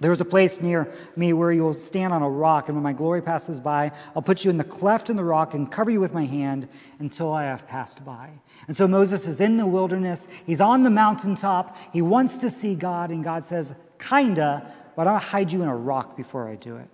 There 0.00 0.10
is 0.12 0.22
a 0.22 0.24
place 0.24 0.62
near 0.62 0.90
me 1.14 1.34
where 1.34 1.52
you 1.52 1.62
will 1.62 1.74
stand 1.74 2.10
on 2.14 2.22
a 2.22 2.30
rock, 2.30 2.70
and 2.70 2.76
when 2.78 2.82
my 2.82 2.94
glory 2.94 3.20
passes 3.20 3.60
by, 3.60 3.92
I'll 4.16 4.22
put 4.22 4.46
you 4.46 4.50
in 4.50 4.56
the 4.56 4.64
cleft 4.64 5.10
in 5.10 5.16
the 5.16 5.24
rock 5.24 5.52
and 5.52 5.70
cover 5.70 5.90
you 5.90 6.00
with 6.00 6.14
my 6.14 6.24
hand 6.24 6.70
until 7.00 7.34
I 7.34 7.44
have 7.44 7.68
passed 7.68 8.02
by. 8.02 8.30
And 8.66 8.74
so 8.74 8.88
Moses 8.88 9.28
is 9.28 9.42
in 9.42 9.58
the 9.58 9.66
wilderness. 9.66 10.26
He's 10.46 10.62
on 10.62 10.84
the 10.84 10.90
mountaintop. 10.90 11.76
He 11.92 12.00
wants 12.00 12.38
to 12.38 12.48
see 12.48 12.74
God, 12.74 13.10
and 13.10 13.22
God 13.22 13.44
says, 13.44 13.74
Kinda, 13.98 14.72
but 14.96 15.06
I'll 15.06 15.18
hide 15.18 15.52
you 15.52 15.60
in 15.60 15.68
a 15.68 15.76
rock 15.76 16.16
before 16.16 16.48
I 16.48 16.54
do 16.54 16.78
it. 16.78 16.88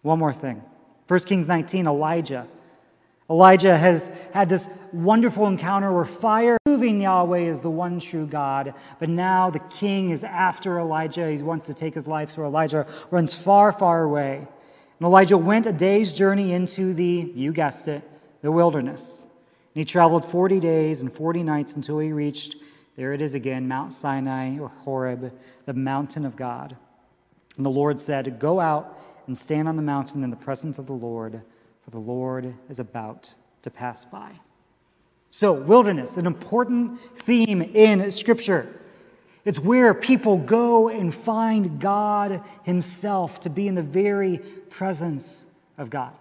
One 0.00 0.18
more 0.18 0.32
thing 0.32 0.62
1 1.08 1.20
Kings 1.20 1.46
19, 1.46 1.86
Elijah. 1.86 2.48
Elijah 3.28 3.76
has 3.76 4.10
had 4.32 4.48
this 4.48 4.70
wonderful 4.94 5.46
encounter 5.46 5.92
where 5.92 6.06
fire 6.06 6.56
proving 6.82 7.00
Yahweh 7.00 7.38
is 7.38 7.60
the 7.60 7.70
one 7.70 8.00
true 8.00 8.26
God. 8.26 8.74
But 8.98 9.08
now 9.08 9.50
the 9.50 9.60
king 9.60 10.10
is 10.10 10.24
after 10.24 10.80
Elijah. 10.80 11.30
He 11.30 11.40
wants 11.40 11.66
to 11.66 11.74
take 11.74 11.94
his 11.94 12.08
life, 12.08 12.30
so 12.30 12.44
Elijah 12.44 12.88
runs 13.12 13.32
far, 13.32 13.70
far 13.70 14.02
away. 14.02 14.38
And 14.98 15.06
Elijah 15.06 15.38
went 15.38 15.66
a 15.66 15.72
day's 15.72 16.12
journey 16.12 16.52
into 16.52 16.92
the, 16.92 17.30
you 17.36 17.52
guessed 17.52 17.86
it, 17.86 18.02
the 18.40 18.50
wilderness. 18.50 19.22
And 19.22 19.80
he 19.80 19.84
traveled 19.84 20.24
40 20.24 20.58
days 20.58 21.02
and 21.02 21.12
40 21.12 21.44
nights 21.44 21.76
until 21.76 22.00
he 22.00 22.10
reached, 22.10 22.56
there 22.96 23.12
it 23.12 23.22
is 23.22 23.34
again, 23.34 23.68
Mount 23.68 23.92
Sinai 23.92 24.58
or 24.58 24.68
Horeb, 24.68 25.32
the 25.66 25.74
mountain 25.74 26.26
of 26.26 26.34
God. 26.34 26.76
And 27.56 27.64
the 27.64 27.70
Lord 27.70 28.00
said, 28.00 28.40
Go 28.40 28.58
out 28.58 28.98
and 29.28 29.38
stand 29.38 29.68
on 29.68 29.76
the 29.76 29.82
mountain 29.82 30.24
in 30.24 30.30
the 30.30 30.36
presence 30.36 30.80
of 30.80 30.86
the 30.86 30.92
Lord 30.94 31.42
for 31.82 31.90
the 31.90 31.98
Lord 31.98 32.54
is 32.68 32.80
about 32.80 33.34
to 33.62 33.70
pass 33.70 34.04
by. 34.04 34.32
So, 35.34 35.54
wilderness, 35.54 36.18
an 36.18 36.26
important 36.26 37.00
theme 37.16 37.62
in 37.62 38.10
Scripture. 38.10 38.68
It's 39.46 39.58
where 39.58 39.94
people 39.94 40.36
go 40.36 40.90
and 40.90 41.12
find 41.12 41.80
God 41.80 42.42
Himself 42.64 43.40
to 43.40 43.50
be 43.50 43.66
in 43.66 43.74
the 43.74 43.82
very 43.82 44.38
presence 44.68 45.46
of 45.78 45.88
God. 45.88 46.12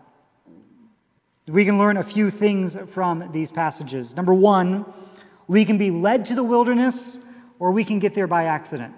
We 1.45 1.65
can 1.65 1.77
learn 1.77 1.97
a 1.97 2.03
few 2.03 2.29
things 2.29 2.77
from 2.87 3.29
these 3.33 3.51
passages. 3.51 4.15
Number 4.15 4.33
one, 4.33 4.85
we 5.45 5.65
can 5.65 5.77
be 5.77 5.91
led 5.91 6.23
to 6.25 6.33
the 6.33 6.43
wilderness 6.43 7.19
or 7.59 7.71
we 7.71 7.83
can 7.83 7.99
get 7.99 8.13
there 8.13 8.27
by 8.27 8.45
accident. 8.45 8.95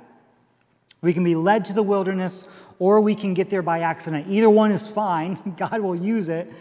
We 1.01 1.13
can 1.13 1.24
be 1.24 1.36
led 1.36 1.66
to 1.66 1.74
the 1.74 1.81
wilderness 1.81 2.45
or 2.77 3.01
we 3.01 3.16
can 3.16 3.33
get 3.33 3.50
there 3.50 3.63
by 3.63 3.80
accident. 3.80 4.27
Either 4.30 4.50
one 4.50 4.71
is 4.71 4.88
fine. 4.88 5.56
God 5.57 5.81
will 5.81 5.95
use 5.95 6.30
it, 6.30 6.54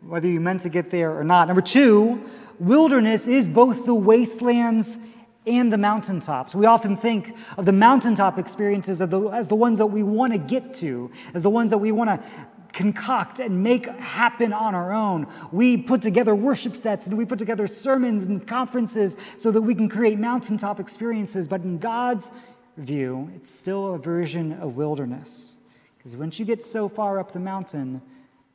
whether 0.00 0.28
you 0.28 0.40
meant 0.40 0.62
to 0.62 0.68
get 0.68 0.90
there 0.90 1.18
or 1.18 1.24
not. 1.24 1.48
Number 1.48 1.60
two, 1.60 2.24
wilderness 2.58 3.28
is 3.28 3.48
both 3.48 3.84
the 3.86 3.94
wastelands 3.94 4.98
and 5.46 5.72
the 5.72 5.78
mountaintops. 5.78 6.54
We 6.54 6.66
often 6.66 6.96
think 6.96 7.36
of 7.56 7.64
the 7.64 7.72
mountaintop 7.72 8.38
experiences 8.38 9.00
as 9.00 9.08
the, 9.08 9.28
as 9.28 9.48
the 9.48 9.54
ones 9.54 9.78
that 9.78 9.86
we 9.86 10.02
want 10.02 10.32
to 10.32 10.38
get 10.38 10.74
to, 10.74 11.10
as 11.34 11.42
the 11.42 11.50
ones 11.50 11.70
that 11.70 11.78
we 11.78 11.90
want 11.90 12.10
to 12.10 12.28
concoct 12.72 13.40
and 13.40 13.62
make 13.62 13.86
happen 13.86 14.52
on 14.52 14.74
our 14.74 14.92
own. 14.92 15.26
We 15.50 15.76
put 15.76 16.02
together 16.02 16.34
worship 16.34 16.76
sets 16.76 17.06
and 17.06 17.16
we 17.16 17.24
put 17.24 17.38
together 17.38 17.66
sermons 17.66 18.24
and 18.24 18.46
conferences 18.46 19.16
so 19.36 19.50
that 19.50 19.62
we 19.62 19.74
can 19.74 19.88
create 19.88 20.18
mountaintop 20.18 20.78
experiences. 20.78 21.48
But 21.48 21.62
in 21.62 21.78
God's 21.78 22.30
view, 22.76 23.30
it's 23.34 23.50
still 23.50 23.94
a 23.94 23.98
version 23.98 24.52
of 24.60 24.76
wilderness. 24.76 25.58
Because 25.96 26.14
once 26.14 26.38
you 26.38 26.44
get 26.44 26.62
so 26.62 26.88
far 26.88 27.18
up 27.18 27.32
the 27.32 27.40
mountain, 27.40 28.02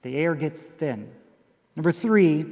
the 0.03 0.15
air 0.15 0.35
gets 0.35 0.63
thin. 0.63 1.09
Number 1.75 1.91
three, 1.91 2.45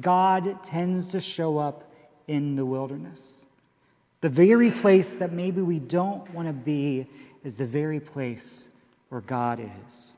God 0.00 0.62
tends 0.62 1.08
to 1.08 1.20
show 1.20 1.58
up 1.58 1.92
in 2.28 2.54
the 2.54 2.64
wilderness. 2.64 3.46
The 4.20 4.28
very 4.28 4.70
place 4.70 5.16
that 5.16 5.32
maybe 5.32 5.60
we 5.60 5.80
don't 5.80 6.28
want 6.32 6.48
to 6.48 6.52
be 6.52 7.06
is 7.42 7.56
the 7.56 7.66
very 7.66 7.98
place 7.98 8.68
where 9.08 9.20
God 9.20 9.60
is. 9.86 10.14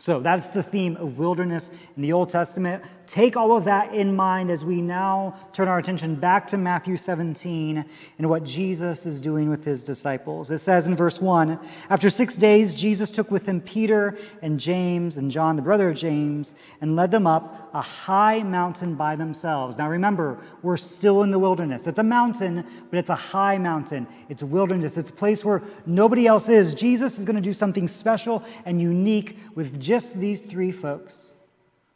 So 0.00 0.20
that's 0.20 0.50
the 0.50 0.62
theme 0.62 0.96
of 0.96 1.18
wilderness 1.18 1.72
in 1.96 2.02
the 2.02 2.12
Old 2.12 2.28
Testament. 2.28 2.84
Take 3.08 3.36
all 3.36 3.56
of 3.56 3.64
that 3.64 3.92
in 3.92 4.14
mind 4.14 4.48
as 4.48 4.64
we 4.64 4.80
now 4.80 5.34
turn 5.52 5.66
our 5.66 5.78
attention 5.78 6.14
back 6.14 6.46
to 6.48 6.56
Matthew 6.56 6.96
17 6.96 7.84
and 8.18 8.28
what 8.28 8.44
Jesus 8.44 9.06
is 9.06 9.20
doing 9.20 9.50
with 9.50 9.64
his 9.64 9.82
disciples. 9.82 10.52
It 10.52 10.58
says 10.58 10.86
in 10.86 10.94
verse 10.94 11.20
1 11.20 11.58
After 11.90 12.10
six 12.10 12.36
days, 12.36 12.76
Jesus 12.76 13.10
took 13.10 13.32
with 13.32 13.46
him 13.46 13.60
Peter 13.60 14.16
and 14.40 14.60
James 14.60 15.16
and 15.16 15.32
John, 15.32 15.56
the 15.56 15.62
brother 15.62 15.88
of 15.88 15.96
James, 15.96 16.54
and 16.80 16.94
led 16.94 17.10
them 17.10 17.26
up 17.26 17.70
a 17.74 17.80
high 17.80 18.44
mountain 18.44 18.94
by 18.94 19.16
themselves. 19.16 19.78
Now 19.78 19.88
remember, 19.88 20.38
we're 20.62 20.76
still 20.76 21.24
in 21.24 21.32
the 21.32 21.40
wilderness. 21.40 21.88
It's 21.88 21.98
a 21.98 22.04
mountain, 22.04 22.64
but 22.90 23.00
it's 23.00 23.10
a 23.10 23.16
high 23.16 23.58
mountain. 23.58 24.06
It's 24.28 24.44
wilderness. 24.44 24.96
It's 24.96 25.10
a 25.10 25.12
place 25.12 25.44
where 25.44 25.60
nobody 25.86 26.28
else 26.28 26.48
is. 26.48 26.72
Jesus 26.72 27.18
is 27.18 27.24
going 27.24 27.34
to 27.34 27.42
do 27.42 27.52
something 27.52 27.88
special 27.88 28.44
and 28.64 28.80
unique 28.80 29.38
with 29.56 29.80
just 29.88 30.20
these 30.20 30.42
three 30.42 30.70
folks. 30.70 31.32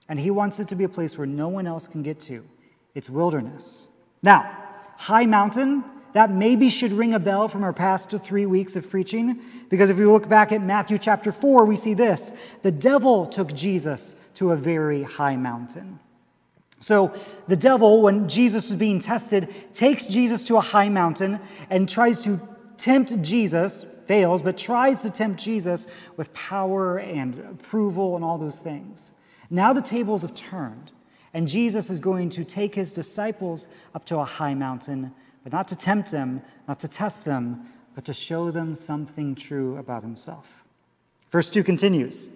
And 0.08 0.18
he 0.18 0.30
wants 0.30 0.58
it 0.60 0.68
to 0.68 0.74
be 0.74 0.84
a 0.84 0.88
place 0.88 1.18
where 1.18 1.26
no 1.26 1.48
one 1.48 1.66
else 1.66 1.86
can 1.86 2.02
get 2.02 2.18
to. 2.20 2.42
It's 2.94 3.10
wilderness. 3.10 3.86
Now, 4.22 4.50
high 4.96 5.26
mountain, 5.26 5.84
that 6.14 6.30
maybe 6.30 6.70
should 6.70 6.94
ring 6.94 7.12
a 7.12 7.18
bell 7.18 7.48
from 7.48 7.62
our 7.62 7.72
past 7.74 8.10
three 8.10 8.46
weeks 8.46 8.76
of 8.76 8.88
preaching, 8.88 9.42
because 9.68 9.90
if 9.90 9.98
we 9.98 10.06
look 10.06 10.26
back 10.26 10.52
at 10.52 10.62
Matthew 10.62 10.96
chapter 10.96 11.30
4, 11.30 11.66
we 11.66 11.76
see 11.76 11.92
this 11.92 12.32
the 12.62 12.72
devil 12.72 13.26
took 13.26 13.52
Jesus 13.52 14.16
to 14.34 14.52
a 14.52 14.56
very 14.56 15.02
high 15.02 15.36
mountain. 15.36 16.00
So 16.80 17.14
the 17.46 17.56
devil, 17.56 18.00
when 18.00 18.26
Jesus 18.26 18.68
was 18.68 18.76
being 18.76 19.00
tested, 19.00 19.54
takes 19.74 20.06
Jesus 20.06 20.44
to 20.44 20.56
a 20.56 20.60
high 20.60 20.88
mountain 20.88 21.40
and 21.68 21.86
tries 21.86 22.24
to 22.24 22.40
tempt 22.78 23.20
Jesus, 23.20 23.84
fails, 24.06 24.42
but 24.42 24.56
tries 24.56 25.02
to 25.02 25.10
tempt 25.10 25.42
Jesus 25.42 25.86
with 26.16 26.32
power 26.34 26.98
and 26.98 27.38
approval 27.38 28.16
and 28.16 28.24
all 28.24 28.38
those 28.38 28.60
things. 28.60 29.14
Now 29.50 29.72
the 29.72 29.82
tables 29.82 30.22
have 30.22 30.34
turned, 30.34 30.92
and 31.34 31.46
Jesus 31.46 31.90
is 31.90 32.00
going 32.00 32.28
to 32.30 32.44
take 32.44 32.74
his 32.74 32.92
disciples 32.92 33.68
up 33.94 34.04
to 34.06 34.18
a 34.18 34.24
high 34.24 34.54
mountain, 34.54 35.12
but 35.42 35.52
not 35.52 35.68
to 35.68 35.76
tempt 35.76 36.10
them, 36.10 36.42
not 36.68 36.80
to 36.80 36.88
test 36.88 37.24
them, 37.24 37.66
but 37.94 38.04
to 38.06 38.14
show 38.14 38.50
them 38.50 38.74
something 38.74 39.34
true 39.34 39.76
about 39.76 40.02
himself. 40.02 40.64
Verse 41.30 41.50
2 41.50 41.62
continues. 41.64 42.28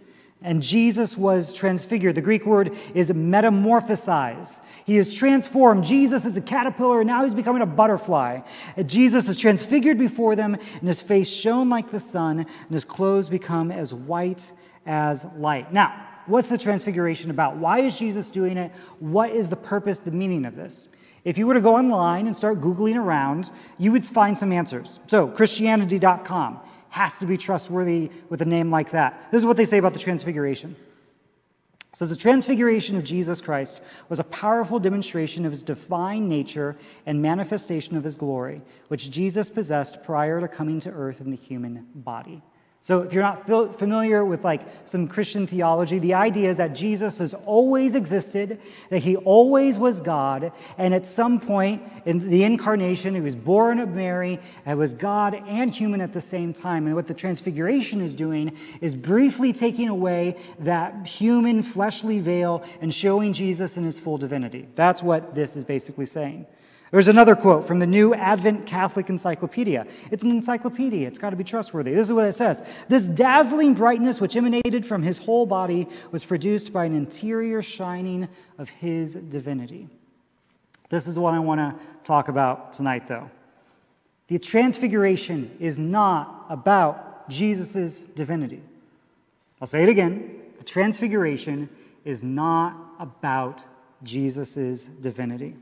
And 0.47 0.63
Jesus 0.63 1.17
was 1.19 1.53
transfigured. 1.53 2.15
The 2.15 2.21
Greek 2.21 2.47
word 2.47 2.77
is 2.95 3.11
metamorphosize. 3.11 4.61
He 4.85 4.97
is 4.97 5.13
transformed. 5.13 5.83
Jesus 5.83 6.25
is 6.25 6.37
a 6.37 6.41
caterpillar, 6.41 7.01
and 7.01 7.09
now 7.09 7.25
he's 7.25 7.35
becoming 7.35 7.63
a 7.63 7.67
butterfly. 7.67 8.43
Jesus 8.87 9.29
is 9.29 9.41
transfigured 9.41 9.99
before 9.99 10.37
them, 10.37 10.55
and 10.55 10.89
his 10.89 11.03
face 11.03 11.29
shone 11.29 11.69
like 11.69 11.91
the 11.91 11.99
sun, 11.99 12.39
and 12.39 12.71
his 12.71 12.85
clothes 12.85 13.29
become 13.29 13.73
as 13.73 13.93
white 13.93 14.53
as 14.87 15.27
light. 15.37 15.73
Now, 15.73 16.07
what's 16.27 16.49
the 16.49 16.59
transfiguration 16.59 17.33
about? 17.33 17.57
Why 17.57 17.81
is 17.81 17.99
Jesus 17.99 18.31
doing 18.31 18.57
it? 18.57 18.71
What 19.01 19.31
is 19.31 19.51
the 19.51 19.57
purpose, 19.57 19.99
the 19.99 20.13
meaning 20.13 20.45
of 20.45 20.55
this? 20.55 20.87
If 21.25 21.39
you 21.39 21.49
were 21.49 21.55
to 21.55 21.61
go 21.61 21.75
online 21.75 22.29
and 22.29 22.37
start 22.37 22.61
Googling 22.61 22.95
around, 22.95 23.51
you 23.79 23.91
would 23.91 24.05
find 24.05 24.39
some 24.39 24.53
answers. 24.53 25.01
So, 25.09 25.27
Christianity.com 25.27 26.61
has 26.91 27.19
to 27.19 27.27
be 27.27 27.37
trustworthy 27.37 28.11
with 28.29 28.43
a 28.43 28.45
name 28.45 28.71
like 28.71 28.91
that. 28.91 29.31
This 29.31 29.41
is 29.41 29.47
what 29.47 29.57
they 29.57 29.65
say 29.65 29.79
about 29.79 29.93
the 29.93 29.99
Transfiguration. 29.99 30.77
It 31.97 32.01
says 32.01 32.11
the 32.11 32.17
transfiguration 32.17 32.99
of 32.99 33.05
Jesus 33.05 33.41
Christ 33.41 33.83
was 34.11 34.21
a 34.21 34.25
powerful 34.25 34.79
demonstration 34.79 35.47
of 35.47 35.53
his 35.53 35.65
divine 35.65 36.29
nature 36.29 36.77
and 37.07 37.23
manifestation 37.23 37.97
of 37.97 38.05
his 38.05 38.19
glory, 38.19 38.61
which 38.89 39.11
Jesus 39.11 39.49
possessed 39.49 40.05
prior 40.05 40.39
to 40.39 40.47
coming 40.47 40.79
to 40.81 40.91
earth 40.91 41.23
in 41.23 41.31
the 41.31 41.37
human 41.37 41.87
body. 41.95 42.43
So, 42.87 43.03
if 43.03 43.13
you're 43.13 43.25
not 43.25 43.49
familiar 43.77 44.25
with 44.25 44.45
like 44.45 44.61
some 44.85 45.09
Christian 45.09 45.45
theology, 45.45 45.99
the 45.99 46.15
idea 46.15 46.49
is 46.49 46.57
that 46.59 46.73
Jesus 46.73 47.19
has 47.19 47.35
always 47.35 47.97
existed, 47.97 48.61
that 48.91 49.01
he 49.01 49.17
always 49.17 49.77
was 49.77 49.99
God, 49.99 50.53
and 50.79 50.95
at 50.95 51.05
some 51.05 51.41
point 51.41 51.83
in 52.05 52.31
the 52.31 52.45
incarnation, 52.45 53.17
he 53.17 53.21
was 53.21 53.35
born 53.35 53.81
of 53.81 53.89
Mary, 53.89 54.39
and 54.65 54.79
was 54.79 54.95
God 54.95 55.35
and 55.49 55.75
human 55.75 56.01
at 56.01 56.13
the 56.13 56.21
same 56.21 56.53
time. 56.53 56.87
And 56.87 56.95
what 56.95 57.09
the 57.09 57.15
transfiguration 57.15 58.01
is 58.01 58.15
doing 58.15 58.57
is 58.81 58.95
briefly 58.95 59.53
taking 59.53 59.89
away 59.89 60.37
that 60.61 61.09
human 61.09 61.65
fleshly 61.65 62.21
veil 62.21 62.63
and 62.81 62.95
showing 62.95 63.33
Jesus 63.33 63.77
in 63.77 63.83
his 63.83 63.99
full 63.99 64.17
divinity. 64.17 64.69
That's 64.77 65.03
what 65.03 65.35
this 65.35 65.57
is 65.57 65.65
basically 65.65 66.07
saying. 66.07 66.47
There's 66.93 67.09
another 67.09 67.35
quote 67.35 67.67
from 67.67 67.81
the 67.81 67.87
New 67.87 68.15
Advent 68.15 68.65
Catholic 68.65 69.11
Encyclopedia. 69.11 69.87
It's 70.11 70.23
an 70.23 70.31
encyclopedia, 70.31 71.07
it's 71.09 71.19
got 71.19 71.31
to 71.31 71.37
be 71.37 71.43
trustworthy. 71.43 71.93
This 71.93 72.07
is 72.07 72.13
what 72.13 72.27
it 72.27 72.35
says 72.35 72.63
This 72.89 73.09
dazzling 73.09 73.75
brightness 73.75 74.21
which 74.21 74.37
emanated 74.37 74.87
from 74.87 75.03
his 75.03 75.19
whole 75.19 75.47
body 75.47 75.89
was 76.13 76.25
produced 76.25 76.73
by 76.73 76.85
an 76.85 76.95
interior 76.95 77.61
shining 77.61 78.29
of 78.59 78.69
his 78.69 79.15
divinity. 79.15 79.89
This 80.89 81.09
is 81.09 81.19
what 81.19 81.35
I 81.35 81.41
want 81.41 81.59
to 81.59 81.75
talk 82.05 82.29
about 82.29 82.73
tonight, 82.73 83.09
though. 83.09 83.29
The 84.29 84.39
transfiguration 84.39 85.57
is 85.59 85.79
not 85.79 86.47
about 86.49 87.29
Jesus' 87.29 88.03
divinity. 88.03 88.63
I'll 89.61 89.67
say 89.67 89.83
it 89.83 89.89
again. 89.89 90.41
The 90.59 90.65
transfiguration 90.65 91.69
is 92.05 92.23
not 92.23 92.77
about 93.01 93.65
Jesus' 94.05 94.87
divinity. 94.87 95.57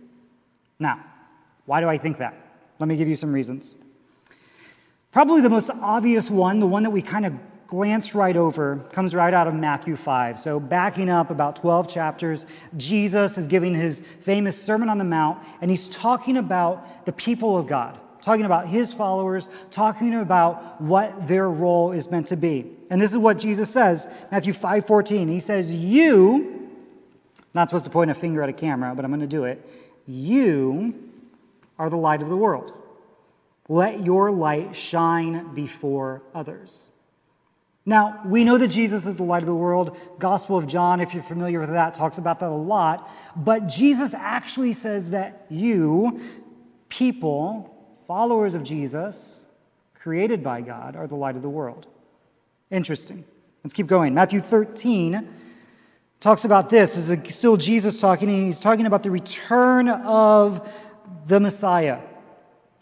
Now, 0.79 1.03
why 1.67 1.81
do 1.81 1.89
I 1.89 1.99
think 1.99 2.19
that? 2.19 2.35
Let 2.79 2.89
me 2.89 2.97
give 2.97 3.09
you 3.09 3.15
some 3.15 3.33
reasons. 3.33 3.77
Probably 5.13 5.41
the 5.41 5.51
most 5.51 5.71
obvious 5.71 6.31
one, 6.31 6.61
the 6.61 6.67
one 6.67 6.83
that 6.83 6.91
we 6.91 7.01
kind 7.01 7.25
of 7.25 7.35
glanced 7.67 8.15
right 8.15 8.37
over, 8.37 8.85
comes 8.93 9.15
right 9.15 9.33
out 9.33 9.47
of 9.47 9.55
Matthew 9.55 9.97
5. 9.97 10.39
So, 10.39 10.61
backing 10.61 11.09
up 11.09 11.31
about 11.31 11.57
12 11.57 11.89
chapters, 11.89 12.47
Jesus 12.77 13.39
is 13.39 13.47
giving 13.47 13.75
his 13.75 14.03
famous 14.21 14.61
Sermon 14.61 14.89
on 14.89 14.99
the 14.99 15.05
Mount, 15.05 15.43
and 15.61 15.71
he's 15.71 15.89
talking 15.89 16.37
about 16.37 17.07
the 17.07 17.13
people 17.13 17.57
of 17.57 17.67
God, 17.67 17.99
talking 18.21 18.45
about 18.45 18.67
his 18.67 18.93
followers, 18.93 19.49
talking 19.71 20.15
about 20.15 20.81
what 20.81 21.27
their 21.27 21.49
role 21.49 21.93
is 21.93 22.11
meant 22.11 22.27
to 22.27 22.37
be. 22.37 22.71
And 22.91 23.01
this 23.01 23.13
is 23.13 23.19
what 23.19 23.39
Jesus 23.39 23.71
says, 23.71 24.09
Matthew 24.31 24.53
5 24.53 24.87
14. 24.87 25.29
He 25.29 25.41
says, 25.41 25.73
You, 25.73 26.71
not 27.55 27.69
supposed 27.69 27.85
to 27.87 27.91
point 27.91 28.11
a 28.11 28.15
finger 28.15 28.43
at 28.43 28.49
a 28.49 28.53
camera, 28.53 28.95
but 28.95 29.05
I'm 29.05 29.11
going 29.11 29.21
to 29.21 29.27
do 29.27 29.45
it. 29.45 29.65
You 30.07 31.13
are 31.79 31.91
the 31.91 31.97
light 31.97 32.23
of 32.23 32.29
the 32.29 32.37
world. 32.37 32.73
Let 33.69 34.05
your 34.05 34.31
light 34.31 34.77
shine 34.77 35.55
before 35.55 36.23
others. 36.35 36.91
Now, 37.87 38.21
we 38.25 38.45
know 38.45 38.57
that 38.57 38.69
Jesus 38.69 39.05
is 39.05 39.17
the 39.17 39.25
light 39.25 39.43
of 39.43 39.47
the 39.47 39.55
world. 39.55 39.97
Gospel 40.19 40.57
of 40.57 40.67
John, 40.67 41.01
if 41.01 41.13
you're 41.13 41.23
familiar 41.23 41.61
with 41.61 41.71
that, 41.71 41.95
talks 41.95 42.17
about 42.17 42.41
that 42.41 42.49
a 42.49 42.51
lot. 42.51 43.11
But 43.37 43.67
Jesus 43.67 44.15
actually 44.15 44.73
says 44.73 45.11
that 45.11 45.45
you, 45.51 46.21
people, 46.89 47.75
followers 48.07 48.55
of 48.55 48.63
Jesus, 48.63 49.47
created 49.95 50.43
by 50.43 50.63
God, 50.63 50.97
are 50.97 51.07
the 51.07 51.15
light 51.15 51.37
of 51.37 51.43
the 51.43 51.51
world. 51.51 51.87
Interesting. 52.71 53.25
Let's 53.63 53.75
keep 53.75 53.87
going. 53.87 54.15
Matthew 54.15 54.41
13 54.41 55.29
talks 56.21 56.47
about 56.47 56.71
this. 56.71 56.95
This 56.95 57.11
is 57.11 57.35
still 57.35 57.59
Jesus 57.59 58.01
talking. 58.01 58.29
He's 58.29 58.61
talking 58.61 58.87
about 58.87 59.03
the 59.03 59.11
return 59.11 59.89
of 59.89 60.67
the 61.27 61.41
Messiah. 61.41 62.01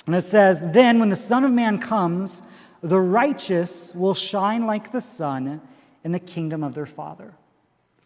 And 0.07 0.15
it 0.15 0.23
says, 0.23 0.69
Then 0.71 0.99
when 0.99 1.09
the 1.09 1.17
Son 1.17 1.45
of 1.45 1.53
Man 1.53 1.79
comes, 1.79 2.43
the 2.83 3.01
righteous 3.01 3.95
will 3.95 4.15
shine 4.15 4.67
like 4.67 4.93
the 4.93 5.01
sun 5.01 5.61
in 6.05 6.13
the 6.13 6.19
kingdom 6.19 6.65
of 6.65 6.75
their 6.75 6.87
Father. 6.87 7.33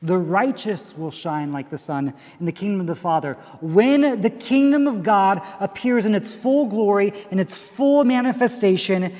The 0.02 0.18
righteous 0.18 0.96
will 0.96 1.11
shine 1.11 1.52
like 1.52 1.70
the 1.70 1.78
sun 1.78 2.12
in 2.38 2.44
the 2.44 2.52
kingdom 2.52 2.80
of 2.80 2.87
the 2.87 2.94
Father. 2.94 3.35
When 3.62 4.20
the 4.20 4.30
kingdom 4.30 4.87
of 4.87 5.02
God 5.02 5.40
appears 5.58 6.04
in 6.04 6.14
its 6.14 6.35
full 6.35 6.66
glory, 6.66 7.14
in 7.30 7.38
its 7.38 7.56
full 7.56 8.04
manifestation, 8.04 9.14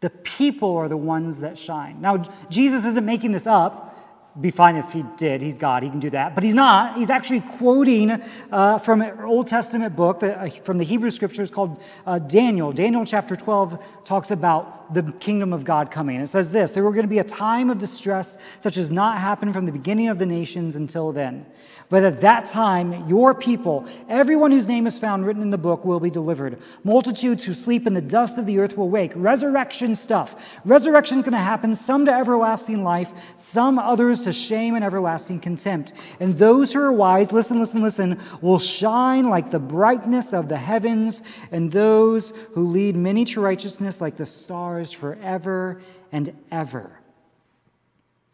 the 0.00 0.10
people 0.10 0.76
are 0.76 0.88
the 0.88 0.96
ones 0.96 1.40
that 1.40 1.58
shine. 1.58 2.00
Now, 2.00 2.18
Jesus 2.48 2.84
isn't 2.84 3.04
making 3.04 3.32
this 3.32 3.48
up 3.48 3.89
be 4.38 4.50
fine 4.50 4.76
if 4.76 4.92
he 4.92 5.04
did. 5.16 5.42
He's 5.42 5.58
God. 5.58 5.82
He 5.82 5.90
can 5.90 6.00
do 6.00 6.10
that. 6.10 6.34
But 6.34 6.44
he's 6.44 6.54
not. 6.54 6.96
He's 6.96 7.10
actually 7.10 7.40
quoting 7.40 8.22
uh, 8.52 8.78
from 8.78 9.02
an 9.02 9.20
Old 9.20 9.46
Testament 9.46 9.96
book 9.96 10.20
that, 10.20 10.38
uh, 10.38 10.50
from 10.62 10.78
the 10.78 10.84
Hebrew 10.84 11.10
Scriptures 11.10 11.50
called 11.50 11.82
uh, 12.06 12.18
Daniel. 12.18 12.72
Daniel 12.72 13.04
chapter 13.04 13.34
12 13.34 14.04
talks 14.04 14.30
about 14.30 14.79
the 14.92 15.02
kingdom 15.20 15.52
of 15.52 15.64
God 15.64 15.90
coming. 15.90 16.20
It 16.20 16.28
says 16.28 16.50
this 16.50 16.72
There 16.72 16.82
were 16.82 16.92
going 16.92 17.04
to 17.04 17.08
be 17.08 17.18
a 17.18 17.24
time 17.24 17.70
of 17.70 17.78
distress 17.78 18.38
such 18.58 18.76
as 18.76 18.90
not 18.90 19.18
happened 19.18 19.52
from 19.52 19.66
the 19.66 19.72
beginning 19.72 20.08
of 20.08 20.18
the 20.18 20.26
nations 20.26 20.76
until 20.76 21.12
then. 21.12 21.46
But 21.88 22.04
at 22.04 22.20
that 22.20 22.46
time, 22.46 23.08
your 23.08 23.34
people, 23.34 23.84
everyone 24.08 24.52
whose 24.52 24.68
name 24.68 24.86
is 24.86 24.96
found 24.96 25.26
written 25.26 25.42
in 25.42 25.50
the 25.50 25.58
book, 25.58 25.84
will 25.84 25.98
be 25.98 26.08
delivered. 26.08 26.62
Multitudes 26.84 27.44
who 27.44 27.52
sleep 27.52 27.84
in 27.84 27.94
the 27.94 28.00
dust 28.00 28.38
of 28.38 28.46
the 28.46 28.60
earth 28.60 28.78
will 28.78 28.88
wake. 28.88 29.10
Resurrection 29.16 29.96
stuff. 29.96 30.56
Resurrection 30.64 31.18
is 31.18 31.24
going 31.24 31.32
to 31.32 31.38
happen, 31.38 31.74
some 31.74 32.04
to 32.06 32.12
everlasting 32.12 32.84
life, 32.84 33.12
some 33.36 33.76
others 33.76 34.22
to 34.22 34.32
shame 34.32 34.76
and 34.76 34.84
everlasting 34.84 35.40
contempt. 35.40 35.92
And 36.20 36.38
those 36.38 36.72
who 36.72 36.80
are 36.80 36.92
wise, 36.92 37.32
listen, 37.32 37.58
listen, 37.58 37.82
listen, 37.82 38.20
will 38.40 38.60
shine 38.60 39.28
like 39.28 39.50
the 39.50 39.58
brightness 39.58 40.32
of 40.32 40.48
the 40.48 40.56
heavens, 40.56 41.24
and 41.50 41.72
those 41.72 42.32
who 42.52 42.68
lead 42.68 42.94
many 42.94 43.24
to 43.24 43.40
righteousness 43.40 44.00
like 44.00 44.16
the 44.16 44.26
stars 44.26 44.79
forever 44.88 45.80
and 46.12 46.34
ever. 46.50 47.00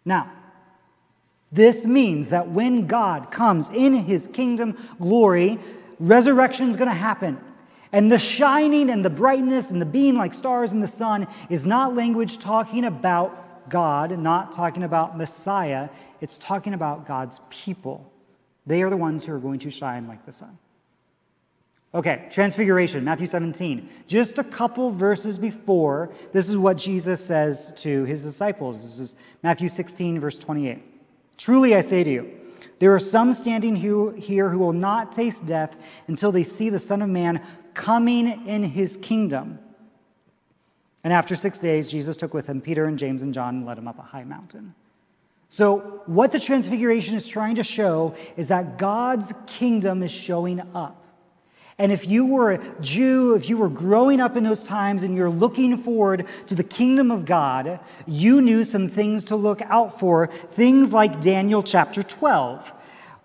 Now, 0.04 0.30
this 1.52 1.86
means 1.86 2.30
that 2.30 2.48
when 2.48 2.86
God 2.86 3.30
comes 3.30 3.70
in 3.70 3.94
his 3.94 4.28
kingdom 4.28 4.76
glory, 5.00 5.58
resurrection 5.98 6.68
is 6.68 6.76
going 6.76 6.88
to 6.88 6.94
happen. 6.94 7.40
And 7.92 8.10
the 8.10 8.18
shining 8.18 8.90
and 8.90 9.04
the 9.04 9.10
brightness 9.10 9.70
and 9.70 9.80
the 9.80 9.86
being 9.86 10.16
like 10.16 10.34
stars 10.34 10.72
in 10.72 10.80
the 10.80 10.88
sun 10.88 11.26
is 11.48 11.64
not 11.64 11.94
language 11.94 12.38
talking 12.38 12.84
about 12.84 13.70
God, 13.70 14.18
not 14.18 14.52
talking 14.52 14.82
about 14.82 15.16
Messiah. 15.16 15.88
It's 16.20 16.38
talking 16.38 16.74
about 16.74 17.06
God's 17.06 17.40
people. 17.48 18.12
They 18.66 18.82
are 18.82 18.90
the 18.90 18.96
ones 18.96 19.24
who 19.24 19.32
are 19.32 19.38
going 19.38 19.60
to 19.60 19.70
shine 19.70 20.06
like 20.08 20.26
the 20.26 20.32
sun. 20.32 20.58
Okay, 21.94 22.26
transfiguration, 22.30 23.04
Matthew 23.04 23.26
17. 23.26 23.88
Just 24.06 24.38
a 24.38 24.44
couple 24.44 24.90
verses 24.90 25.38
before, 25.38 26.10
this 26.32 26.48
is 26.48 26.58
what 26.58 26.76
Jesus 26.76 27.24
says 27.24 27.72
to 27.76 28.04
his 28.04 28.22
disciples. 28.22 28.82
This 28.82 28.98
is 28.98 29.16
Matthew 29.42 29.68
16, 29.68 30.20
verse 30.20 30.38
28. 30.38 30.82
Truly 31.38 31.74
I 31.74 31.80
say 31.80 32.04
to 32.04 32.10
you, 32.10 32.32
there 32.78 32.94
are 32.94 32.98
some 32.98 33.32
standing 33.32 33.74
here 33.74 34.50
who 34.50 34.58
will 34.58 34.72
not 34.72 35.12
taste 35.12 35.46
death 35.46 35.76
until 36.08 36.30
they 36.30 36.42
see 36.42 36.68
the 36.68 36.78
Son 36.78 37.00
of 37.00 37.08
Man 37.08 37.40
coming 37.72 38.46
in 38.46 38.62
his 38.62 38.98
kingdom. 38.98 39.58
And 41.02 41.12
after 41.12 41.36
six 41.36 41.58
days, 41.58 41.90
Jesus 41.90 42.16
took 42.16 42.34
with 42.34 42.48
him 42.48 42.60
Peter 42.60 42.84
and 42.84 42.98
James 42.98 43.22
and 43.22 43.32
John 43.32 43.56
and 43.56 43.66
led 43.66 43.78
him 43.78 43.88
up 43.88 43.98
a 43.98 44.02
high 44.02 44.24
mountain. 44.24 44.74
So, 45.48 46.02
what 46.06 46.32
the 46.32 46.40
Transfiguration 46.40 47.14
is 47.14 47.28
trying 47.28 47.54
to 47.54 47.62
show 47.62 48.14
is 48.36 48.48
that 48.48 48.76
God's 48.76 49.32
kingdom 49.46 50.02
is 50.02 50.10
showing 50.10 50.60
up. 50.74 51.05
And 51.78 51.92
if 51.92 52.08
you 52.08 52.24
were 52.24 52.52
a 52.52 52.80
Jew, 52.80 53.34
if 53.34 53.50
you 53.50 53.58
were 53.58 53.68
growing 53.68 54.18
up 54.18 54.36
in 54.36 54.44
those 54.44 54.64
times 54.64 55.02
and 55.02 55.14
you're 55.14 55.28
looking 55.28 55.76
forward 55.76 56.26
to 56.46 56.54
the 56.54 56.64
kingdom 56.64 57.10
of 57.10 57.26
God, 57.26 57.80
you 58.06 58.40
knew 58.40 58.64
some 58.64 58.88
things 58.88 59.24
to 59.24 59.36
look 59.36 59.60
out 59.62 60.00
for, 60.00 60.28
things 60.28 60.92
like 60.92 61.20
Daniel 61.20 61.62
chapter 61.62 62.02
12. 62.02 62.72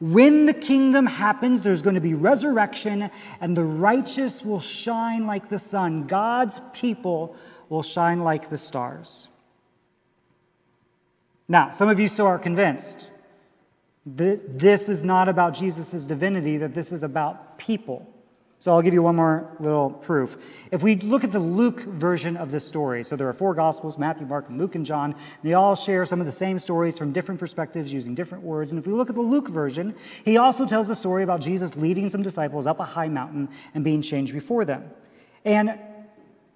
When 0.01 0.48
the 0.48 0.53
kingdom 0.53 1.05
happens, 1.05 1.63
there's 1.63 1.81
going 1.81 1.96
to 1.96 2.01
be 2.01 2.13
resurrection, 2.13 3.10
and 3.39 3.55
the 3.55 3.63
righteous 3.63 4.43
will 4.43 4.60
shine 4.60 5.27
like 5.27 5.48
the 5.48 5.60
sun. 5.60 6.08
God's 6.08 6.60
people 6.74 7.36
will 7.70 7.84
shine 7.84 8.22
like 8.22 8.50
the 8.50 8.58
stars. 8.58 9.29
Now, 11.48 11.70
some 11.70 11.88
of 11.88 12.00
you 12.00 12.08
still 12.08 12.25
are 12.25 12.39
convinced 12.39 13.08
that 14.17 14.58
this 14.58 14.89
is 14.89 15.03
not 15.03 15.29
about 15.29 15.53
Jesus' 15.53 16.05
divinity, 16.05 16.58
that 16.58 16.74
this 16.74 16.91
is 16.91 17.03
about 17.03 17.58
people. 17.58 18.12
So 18.62 18.72
I'll 18.72 18.84
give 18.84 18.94
you 18.94 19.01
one 19.01 19.15
more 19.15 19.56
little 19.60 19.89
proof. 19.89 20.38
If 20.70 20.84
we 20.84 20.96
look 20.98 21.24
at 21.24 21.32
the 21.32 21.39
Luke 21.39 21.82
version 21.82 22.38
of 22.38 22.51
this 22.51 22.63
story, 22.63 23.03
so 23.03 23.15
there 23.15 23.27
are 23.27 23.34
four 23.34 23.56
Gospels 23.56 23.98
Matthew, 23.98 24.27
Mark, 24.27 24.46
Luke, 24.51 24.75
and 24.75 24.86
John. 24.86 25.13
And 25.13 25.41
they 25.41 25.56
all 25.56 25.75
share 25.75 26.06
some 26.06 26.20
of 26.20 26.27
the 26.27 26.32
same 26.32 26.60
stories 26.60 26.96
from 26.96 27.12
different 27.12 27.39
perspectives 27.39 27.91
using 27.91 28.13
different 28.13 28.44
words. 28.44 28.72
And 28.72 28.77
if 28.77 28.86
we 28.86 28.94
look 28.94 29.10
at 29.10 29.15
the 29.15 29.22
Luke 29.22 29.48
version, 29.48 29.96
he 30.24 30.38
also 30.38 30.68
tells 30.68 30.91
a 30.91 30.96
story 30.96 31.24
about 31.24 31.41
Jesus 31.41 31.75
leading 31.75 32.08
some 32.08 32.22
disciples 32.22 32.68
up 32.68 32.80
a 32.80 32.86
high 32.86 33.08
mountain 33.08 33.50
and 33.74 33.84
being 33.84 34.03
changed 34.03 34.32
before 34.32 34.63
them. 34.63 34.91
And 35.44 35.80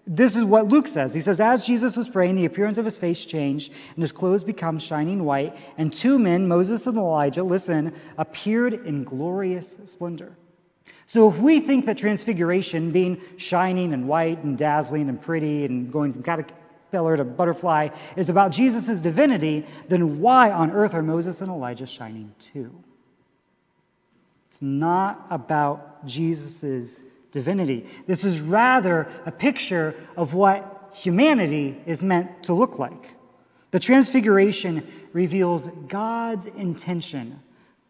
this 0.06 0.36
is 0.36 0.44
what 0.44 0.68
Luke 0.68 0.86
says. 0.86 1.12
He 1.16 1.22
says, 1.22 1.40
As 1.40 1.66
Jesus 1.66 1.98
was 1.98 2.08
praying, 2.08 2.36
the 2.36 2.46
appearance 2.46 2.78
of 2.78 2.86
his 2.86 3.00
face 3.00 3.26
changed, 3.26 3.74
and 3.96 4.04
his 4.04 4.12
clothes 4.12 4.44
became 4.44 4.78
shining 4.78 5.24
white, 5.24 5.58
and 5.80 5.92
two 5.92 6.20
men, 6.20 6.48
Moses 6.48 6.86
and 6.86 7.00
Elijah, 7.00 7.44
listen, 7.44 7.96
appeared 8.20 8.76
in 8.86 9.04
glorious 9.04 9.80
splendor. 9.86 10.38
So 11.08 11.30
if 11.30 11.40
we 11.40 11.60
think 11.60 11.86
that 11.86 11.98
transfiguration, 11.98 12.92
being 12.92 13.22
shining 13.38 13.94
and 13.94 14.08
white 14.08 14.44
and 14.44 14.58
dazzling 14.58 15.08
and 15.10 15.22
pretty 15.22 15.66
and 15.66 15.92
going 15.92 16.14
from 16.14 16.24
caterpillar 16.24 17.18
to 17.18 17.24
butterfly, 17.24 17.90
is 18.16 18.30
about 18.30 18.52
Jesus' 18.52 19.02
divinity, 19.02 19.66
then 19.88 20.20
why 20.20 20.52
on 20.52 20.72
earth 20.72 20.94
are 20.94 21.04
Moses 21.04 21.42
and 21.42 21.52
Elijah 21.52 21.86
shining 21.86 22.34
too? 22.40 22.72
It's 24.50 24.62
not 24.62 25.28
about 25.30 26.06
Jesus' 26.06 27.04
divinity. 27.32 27.86
This 28.08 28.24
is 28.24 28.40
rather 28.40 29.08
a 29.26 29.32
picture 29.32 29.94
of 30.16 30.34
what 30.34 30.92
humanity 30.94 31.78
is 31.86 32.04
meant 32.04 32.44
to 32.44 32.54
look 32.54 32.80
like. 32.80 33.10
The 33.72 33.80
Transfiguration 33.80 34.88
reveals 35.12 35.68
God's 35.88 36.46
intention 36.46 37.42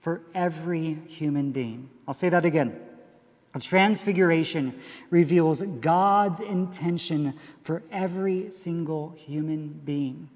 for 0.02 0.22
every 0.34 0.96
human 1.08 1.52
being. 1.52 1.90
I'll 2.08 2.14
say 2.16 2.30
that 2.30 2.44
again. 2.44 2.80
Transfiguration 3.60 4.80
reveals 5.10 5.62
God's 5.62 6.40
intention 6.40 7.34
for 7.64 7.84
every 7.92 8.52
single 8.52 9.14
human 9.18 9.70
being. 9.86 10.30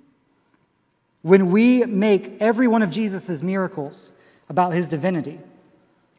When 1.22 1.52
we 1.52 1.84
make 1.86 2.38
every 2.40 2.68
one 2.68 2.82
of 2.82 2.90
Jesus' 2.90 3.44
miracles 3.44 4.12
about 4.48 4.74
his 4.74 4.90
divinity, 4.90 5.40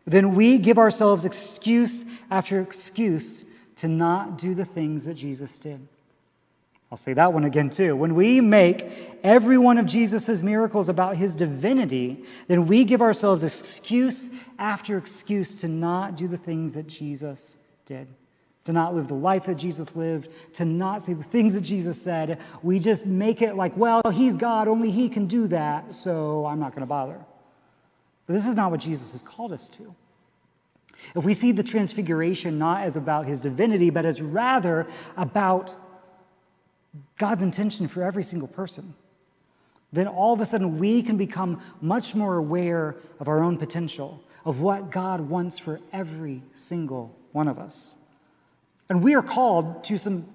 then 0.07 0.35
we 0.35 0.59
give 0.59 0.79
ourselves 0.79 1.25
excuse 1.25 2.05
after 2.31 2.61
excuse 2.61 3.45
to 3.77 3.89
not 3.89 4.37
do 4.37 4.55
the 4.55 4.65
things 4.65 5.05
that 5.05 5.15
Jesus 5.15 5.59
did. 5.59 5.87
I'll 6.91 6.99
say 6.99 7.13
that 7.13 7.33
one 7.33 7.45
again 7.45 7.71
too. 7.71 7.95
When 7.95 8.17
we 8.17 8.41
make 8.41 8.85
every 9.23 9.57
one 9.57 9.79
of 9.79 9.87
Jesus' 9.87 10.43
miracles 10.43 10.89
about 10.89 11.17
his 11.17 11.37
divinity, 11.37 12.25
then 12.49 12.67
we 12.67 12.85
give 12.85 13.01
ourselves 13.01 13.45
excuse 13.45 14.29
after 14.59 14.99
excuse 14.99 15.55
to 15.61 15.69
not 15.69 16.17
do 16.17 16.27
the 16.27 16.37
things 16.37 16.75
that 16.75 16.89
Jesus 16.89 17.59
did, 17.85 18.09
to 18.65 18.73
not 18.73 18.93
live 18.93 19.07
the 19.07 19.15
life 19.15 19.47
that 19.47 19.55
Jesus 19.55 19.95
lived, 19.95 20.31
to 20.55 20.65
not 20.65 21.03
say 21.03 21.13
the 21.13 21.23
things 21.23 21.55
that 21.55 21.61
Jesus 21.61 22.01
said. 22.03 22.41
We 22.61 22.81
just 22.81 23.07
make 23.07 23.41
it 23.41 23.55
like, 23.55 23.77
well, 23.77 24.03
he's 24.13 24.37
God, 24.37 24.67
only 24.67 24.91
he 24.91 25.09
can 25.09 25.27
do 25.27 25.47
that, 25.47 25.95
so 25.95 26.45
I'm 26.45 26.59
not 26.59 26.73
going 26.73 26.83
to 26.83 26.87
bother. 26.87 27.21
But 28.27 28.33
this 28.33 28.49
is 28.49 28.57
not 28.57 28.73
what 28.73 28.81
Jesus 28.81 29.13
has 29.13 29.23
called 29.23 29.53
us 29.53 29.69
to. 29.71 29.95
If 31.15 31.25
we 31.25 31.35
see 31.35 31.53
the 31.53 31.63
transfiguration 31.63 32.59
not 32.59 32.83
as 32.83 32.97
about 32.97 33.27
his 33.27 33.41
divinity, 33.41 33.91
but 33.91 34.05
as 34.05 34.21
rather 34.21 34.89
about 35.17 35.77
God's 37.21 37.43
intention 37.43 37.87
for 37.87 38.03
every 38.03 38.23
single 38.23 38.49
person, 38.49 38.95
then 39.93 40.09
all 40.09 40.33
of 40.33 40.41
a 40.41 40.47
sudden 40.47 40.79
we 40.79 41.03
can 41.03 41.19
become 41.19 41.61
much 41.83 42.15
more 42.15 42.37
aware 42.37 42.97
of 43.21 43.29
our 43.29 43.43
own 43.43 43.59
potential, 43.59 44.25
of 44.47 44.61
what 44.63 44.91
God 44.91 45.21
wants 45.21 45.59
for 45.59 45.81
every 45.93 46.43
single 46.55 47.15
one 47.33 47.47
of 47.47 47.59
us. 47.59 47.95
And 48.89 49.05
we 49.05 49.15
are 49.15 49.23
called 49.23 49.85
to 49.85 49.99
some 49.99 50.27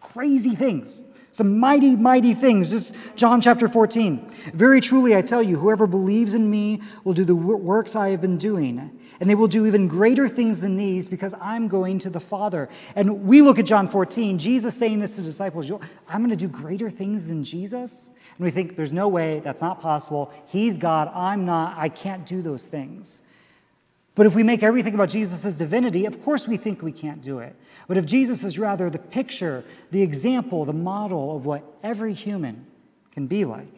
crazy 0.00 0.56
things. 0.56 1.04
Some 1.32 1.58
mighty, 1.58 1.96
mighty 1.96 2.34
things. 2.34 2.70
Just 2.70 2.94
John 3.16 3.40
chapter 3.40 3.66
14. 3.66 4.30
Very 4.52 4.82
truly, 4.82 5.16
I 5.16 5.22
tell 5.22 5.42
you, 5.42 5.56
whoever 5.56 5.86
believes 5.86 6.34
in 6.34 6.50
me 6.50 6.82
will 7.04 7.14
do 7.14 7.24
the 7.24 7.34
works 7.34 7.96
I 7.96 8.10
have 8.10 8.20
been 8.20 8.36
doing, 8.36 9.00
and 9.18 9.30
they 9.30 9.34
will 9.34 9.48
do 9.48 9.66
even 9.66 9.88
greater 9.88 10.28
things 10.28 10.60
than 10.60 10.76
these 10.76 11.08
because 11.08 11.34
I'm 11.40 11.68
going 11.68 11.98
to 12.00 12.10
the 12.10 12.20
Father. 12.20 12.68
And 12.96 13.24
we 13.24 13.40
look 13.40 13.58
at 13.58 13.64
John 13.64 13.88
14, 13.88 14.38
Jesus 14.38 14.76
saying 14.76 15.00
this 15.00 15.16
to 15.16 15.22
disciples 15.22 15.70
I'm 16.06 16.20
going 16.20 16.30
to 16.30 16.36
do 16.36 16.48
greater 16.48 16.90
things 16.90 17.26
than 17.26 17.42
Jesus? 17.42 18.10
And 18.36 18.44
we 18.44 18.50
think, 18.50 18.76
there's 18.76 18.92
no 18.92 19.08
way, 19.08 19.40
that's 19.40 19.62
not 19.62 19.80
possible. 19.80 20.30
He's 20.46 20.76
God, 20.76 21.10
I'm 21.14 21.46
not, 21.46 21.78
I 21.78 21.88
can't 21.88 22.26
do 22.26 22.42
those 22.42 22.66
things. 22.66 23.22
But 24.14 24.26
if 24.26 24.34
we 24.34 24.42
make 24.42 24.62
everything 24.62 24.94
about 24.94 25.08
Jesus' 25.08 25.54
divinity, 25.54 26.04
of 26.04 26.22
course 26.22 26.46
we 26.46 26.58
think 26.58 26.82
we 26.82 26.92
can't 26.92 27.22
do 27.22 27.38
it. 27.38 27.56
But 27.88 27.96
if 27.96 28.04
Jesus 28.04 28.44
is 28.44 28.58
rather 28.58 28.90
the 28.90 28.98
picture, 28.98 29.64
the 29.90 30.02
example, 30.02 30.64
the 30.64 30.72
model 30.72 31.34
of 31.34 31.46
what 31.46 31.64
every 31.82 32.12
human 32.12 32.66
can 33.10 33.26
be 33.26 33.44
like, 33.44 33.72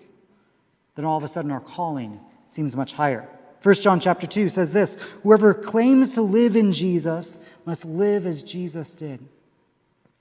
then 0.96 1.04
all 1.04 1.16
of 1.16 1.24
a 1.24 1.28
sudden 1.28 1.52
our 1.52 1.60
calling 1.60 2.20
seems 2.48 2.74
much 2.74 2.92
higher. 2.92 3.28
1 3.62 3.74
John 3.76 4.00
chapter 4.00 4.26
2 4.26 4.48
says 4.48 4.72
this 4.72 4.96
Whoever 5.22 5.54
claims 5.54 6.14
to 6.14 6.22
live 6.22 6.56
in 6.56 6.72
Jesus 6.72 7.38
must 7.64 7.84
live 7.84 8.26
as 8.26 8.42
Jesus 8.42 8.94
did. 8.94 9.20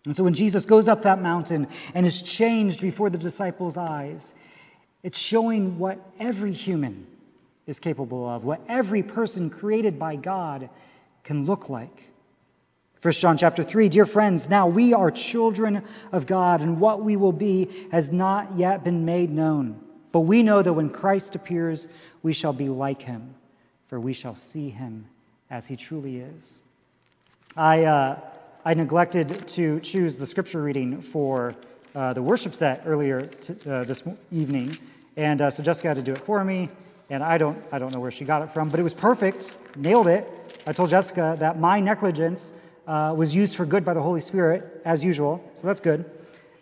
And 0.06 0.16
so 0.16 0.24
when 0.24 0.34
Jesus 0.34 0.66
goes 0.66 0.88
up 0.88 1.02
that 1.04 1.22
mountain 1.22 1.68
and 1.94 2.06
is 2.06 2.22
changed 2.22 2.82
before 2.82 3.10
the 3.10 3.18
disciples' 3.18 3.78
eyes, 3.78 4.34
it's 5.02 5.20
showing 5.20 5.80
what 5.80 6.00
every 6.20 6.52
human 6.52 7.08
is 7.68 7.80
capable 7.80 8.28
of, 8.28 8.44
what 8.44 8.62
every 8.68 9.04
person 9.04 9.50
created 9.50 9.98
by 9.98 10.16
God 10.16 10.70
can 11.24 11.46
look 11.46 11.70
like. 11.70 12.10
1 13.02 13.14
John 13.16 13.38
chapter 13.38 13.64
3, 13.64 13.90
dear 13.90 14.06
friends, 14.06 14.50
now 14.50 14.66
we 14.68 14.94
are 14.94 15.12
children 15.12 15.84
of 16.12 16.26
God, 16.26 16.62
and 16.62 16.80
what 16.80 17.02
we 17.02 17.18
will 17.18 17.34
be 17.34 17.70
has 17.92 18.12
not 18.12 18.56
yet 18.56 18.84
been 18.84 19.04
made 19.04 19.30
known. 19.30 19.80
But 20.12 20.22
we 20.22 20.44
know 20.44 20.62
that 20.62 20.72
when 20.72 20.90
Christ 20.90 21.36
appears, 21.36 21.88
we 22.22 22.34
shall 22.34 22.54
be 22.54 22.70
like 22.70 23.02
him, 23.02 23.34
for 23.88 24.00
we 24.00 24.14
shall 24.14 24.36
see 24.36 24.70
him 24.70 25.06
as 25.50 25.68
he 25.68 25.76
truly 25.76 26.20
is. 26.20 26.62
I, 27.58 27.84
uh, 27.84 28.20
I 28.64 28.74
neglected 28.74 29.48
to 29.50 29.80
choose 29.82 30.18
the 30.18 30.26
scripture 30.26 30.62
reading 30.62 31.02
for 31.02 31.56
uh, 31.96 32.14
the 32.14 32.22
worship 32.22 32.56
set 32.56 32.84
earlier 32.86 33.26
t- 33.26 33.56
uh, 33.70 33.84
this 33.84 34.04
evening, 34.32 34.78
and 35.18 35.42
uh, 35.42 35.50
so 35.50 35.62
Jessica 35.62 35.90
had 35.90 35.98
to 35.98 36.04
do 36.04 36.14
it 36.14 36.24
for 36.24 36.44
me 36.46 36.70
and 37.10 37.24
I 37.24 37.38
don't, 37.38 37.62
I 37.72 37.80
don't 37.80 37.94
know 37.94 38.00
where 38.00 38.12
she 38.12 38.26
got 38.26 38.42
it 38.42 38.52
from, 38.52 38.70
but 38.70 38.80
it 38.80 38.84
was 38.84 38.94
perfect, 38.94 39.56
nailed 39.76 40.08
it. 40.08 40.30
I 40.66 40.74
told 40.74 40.90
Jessica 40.90 41.36
that 41.40 41.60
my 41.60 41.80
negligence 41.80 42.54
uh, 42.88 43.14
was 43.16 43.36
used 43.36 43.56
for 43.56 43.66
good 43.66 43.84
by 43.86 43.94
the 43.94 44.02
Holy 44.02 44.20
Spirit, 44.20 44.82
as 44.86 45.04
usual, 45.04 45.44
so 45.54 45.68
that's 45.68 45.80
good. 45.80 46.10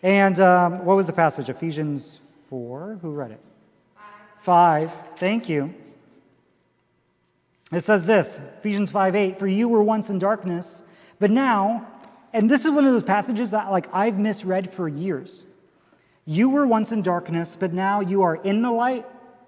And 0.03 0.39
um, 0.39 0.85
what 0.85 0.97
was 0.97 1.07
the 1.07 1.13
passage? 1.13 1.49
Ephesians 1.49 2.19
4? 2.49 2.99
Who 3.01 3.11
read 3.11 3.31
it? 3.31 3.39
Five. 4.41 4.91
Thank 5.17 5.47
you. 5.47 5.73
It 7.71 7.81
says 7.81 8.05
this 8.05 8.41
Ephesians 8.59 8.91
5 8.91 9.15
8, 9.15 9.39
for 9.39 9.47
you 9.47 9.69
were 9.69 9.83
once 9.83 10.09
in 10.09 10.19
darkness, 10.19 10.83
but 11.19 11.31
now, 11.31 11.87
and 12.33 12.49
this 12.49 12.65
is 12.65 12.71
one 12.71 12.85
of 12.85 12.91
those 12.91 13.03
passages 13.03 13.51
that 13.51 13.71
like 13.71 13.87
I've 13.93 14.17
misread 14.17 14.71
for 14.73 14.87
years. 14.87 15.45
You 16.25 16.49
were 16.49 16.67
once 16.67 16.91
in 16.91 17.01
darkness, 17.01 17.55
but 17.55 17.73
now 17.73 18.01
you 18.01 18.23
are 18.23 18.35
in 18.35 18.61
the 18.61 18.71
light? 18.71 19.05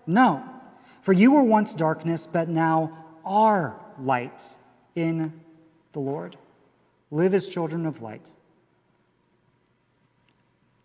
No. 0.07 0.43
For 1.03 1.11
you 1.11 1.33
were 1.33 1.43
once 1.43 1.73
darkness, 1.73 2.25
but 2.25 2.47
now 2.47 2.97
are 3.25 3.75
light 3.99 4.55
in 4.95 5.33
the 5.91 5.99
Lord. 5.99 6.37
Live 7.11 7.33
as 7.33 7.49
children 7.49 7.85
of 7.85 8.01
light. 8.01 8.31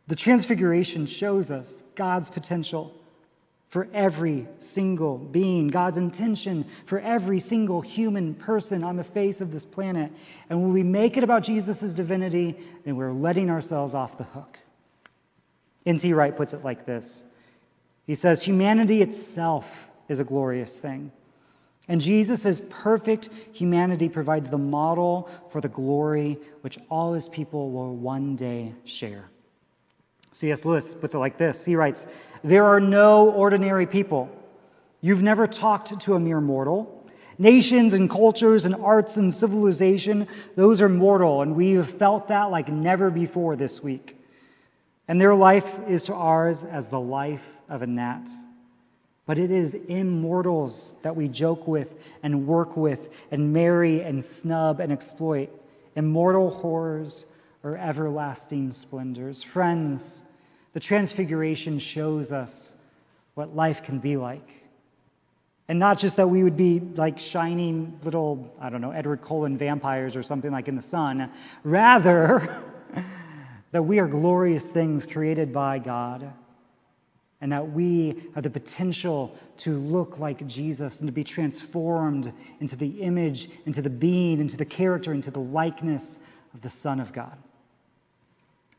The 0.08 0.16
Transfiguration 0.16 1.06
shows 1.06 1.52
us 1.52 1.84
God's 1.94 2.30
potential 2.30 2.92
for 3.68 3.86
every 3.94 4.48
single 4.58 5.18
being, 5.18 5.68
God's 5.68 5.98
intention 5.98 6.66
for 6.86 6.98
every 6.98 7.38
single 7.38 7.80
human 7.80 8.34
person 8.34 8.82
on 8.82 8.96
the 8.96 9.04
face 9.04 9.40
of 9.40 9.52
this 9.52 9.64
planet. 9.64 10.10
And 10.50 10.60
when 10.60 10.72
we 10.72 10.82
make 10.82 11.16
it 11.16 11.22
about 11.22 11.44
Jesus' 11.44 11.94
divinity, 11.94 12.56
then 12.84 12.96
we're 12.96 13.12
letting 13.12 13.50
ourselves 13.50 13.94
off 13.94 14.18
the 14.18 14.24
hook. 14.24 14.58
N.T. 15.86 16.12
Wright 16.12 16.34
puts 16.34 16.54
it 16.54 16.64
like 16.64 16.84
this 16.84 17.22
He 18.04 18.16
says, 18.16 18.42
Humanity 18.42 19.00
itself 19.00 19.87
is 20.08 20.20
a 20.20 20.24
glorious 20.24 20.78
thing. 20.78 21.12
And 21.88 22.00
Jesus' 22.00 22.60
perfect 22.68 23.30
humanity 23.52 24.08
provides 24.08 24.50
the 24.50 24.58
model 24.58 25.30
for 25.48 25.60
the 25.60 25.68
glory 25.68 26.38
which 26.60 26.78
all 26.90 27.14
his 27.14 27.28
people 27.28 27.70
will 27.70 27.96
one 27.96 28.36
day 28.36 28.74
share. 28.84 29.30
C.S. 30.32 30.66
Lewis 30.66 30.92
puts 30.94 31.14
it 31.14 31.18
like 31.18 31.38
this 31.38 31.64
He 31.64 31.76
writes, 31.76 32.06
There 32.44 32.66
are 32.66 32.80
no 32.80 33.30
ordinary 33.30 33.86
people. 33.86 34.30
You've 35.00 35.22
never 35.22 35.46
talked 35.46 35.98
to 35.98 36.14
a 36.14 36.20
mere 36.20 36.40
mortal. 36.40 36.94
Nations 37.40 37.94
and 37.94 38.10
cultures 38.10 38.64
and 38.64 38.74
arts 38.74 39.16
and 39.16 39.32
civilization, 39.32 40.26
those 40.56 40.82
are 40.82 40.88
mortal, 40.88 41.42
and 41.42 41.54
we've 41.54 41.86
felt 41.86 42.26
that 42.28 42.50
like 42.50 42.68
never 42.68 43.10
before 43.10 43.54
this 43.54 43.80
week. 43.80 44.16
And 45.06 45.20
their 45.20 45.36
life 45.36 45.78
is 45.88 46.02
to 46.04 46.14
ours 46.14 46.64
as 46.64 46.88
the 46.88 46.98
life 46.98 47.46
of 47.68 47.82
a 47.82 47.86
gnat. 47.86 48.28
But 49.28 49.38
it 49.38 49.50
is 49.50 49.74
immortals 49.74 50.94
that 51.02 51.14
we 51.14 51.28
joke 51.28 51.68
with 51.68 52.02
and 52.22 52.46
work 52.46 52.78
with 52.78 53.26
and 53.30 53.52
marry 53.52 54.00
and 54.00 54.24
snub 54.24 54.80
and 54.80 54.90
exploit. 54.90 55.50
Immortal 55.96 56.48
horrors 56.48 57.26
or 57.62 57.76
everlasting 57.76 58.70
splendors. 58.70 59.42
Friends, 59.42 60.22
the 60.72 60.80
Transfiguration 60.80 61.78
shows 61.78 62.32
us 62.32 62.74
what 63.34 63.54
life 63.54 63.82
can 63.82 63.98
be 63.98 64.16
like. 64.16 64.48
And 65.68 65.78
not 65.78 65.98
just 65.98 66.16
that 66.16 66.28
we 66.28 66.42
would 66.42 66.56
be 66.56 66.80
like 66.80 67.18
shining 67.18 68.00
little, 68.04 68.50
I 68.58 68.70
don't 68.70 68.80
know, 68.80 68.92
Edward 68.92 69.20
Cullen 69.20 69.58
vampires 69.58 70.16
or 70.16 70.22
something 70.22 70.50
like 70.50 70.68
in 70.68 70.74
the 70.74 70.80
sun. 70.80 71.30
Rather, 71.64 72.64
that 73.72 73.82
we 73.82 73.98
are 73.98 74.08
glorious 74.08 74.66
things 74.66 75.04
created 75.04 75.52
by 75.52 75.80
God. 75.80 76.32
And 77.40 77.52
that 77.52 77.70
we 77.70 78.22
have 78.34 78.42
the 78.42 78.50
potential 78.50 79.36
to 79.58 79.78
look 79.78 80.18
like 80.18 80.44
Jesus 80.46 81.00
and 81.00 81.06
to 81.06 81.12
be 81.12 81.22
transformed 81.22 82.32
into 82.60 82.74
the 82.74 83.00
image, 83.00 83.48
into 83.64 83.80
the 83.80 83.90
being, 83.90 84.40
into 84.40 84.56
the 84.56 84.64
character, 84.64 85.12
into 85.12 85.30
the 85.30 85.40
likeness 85.40 86.18
of 86.52 86.62
the 86.62 86.70
Son 86.70 86.98
of 86.98 87.12
God. 87.12 87.36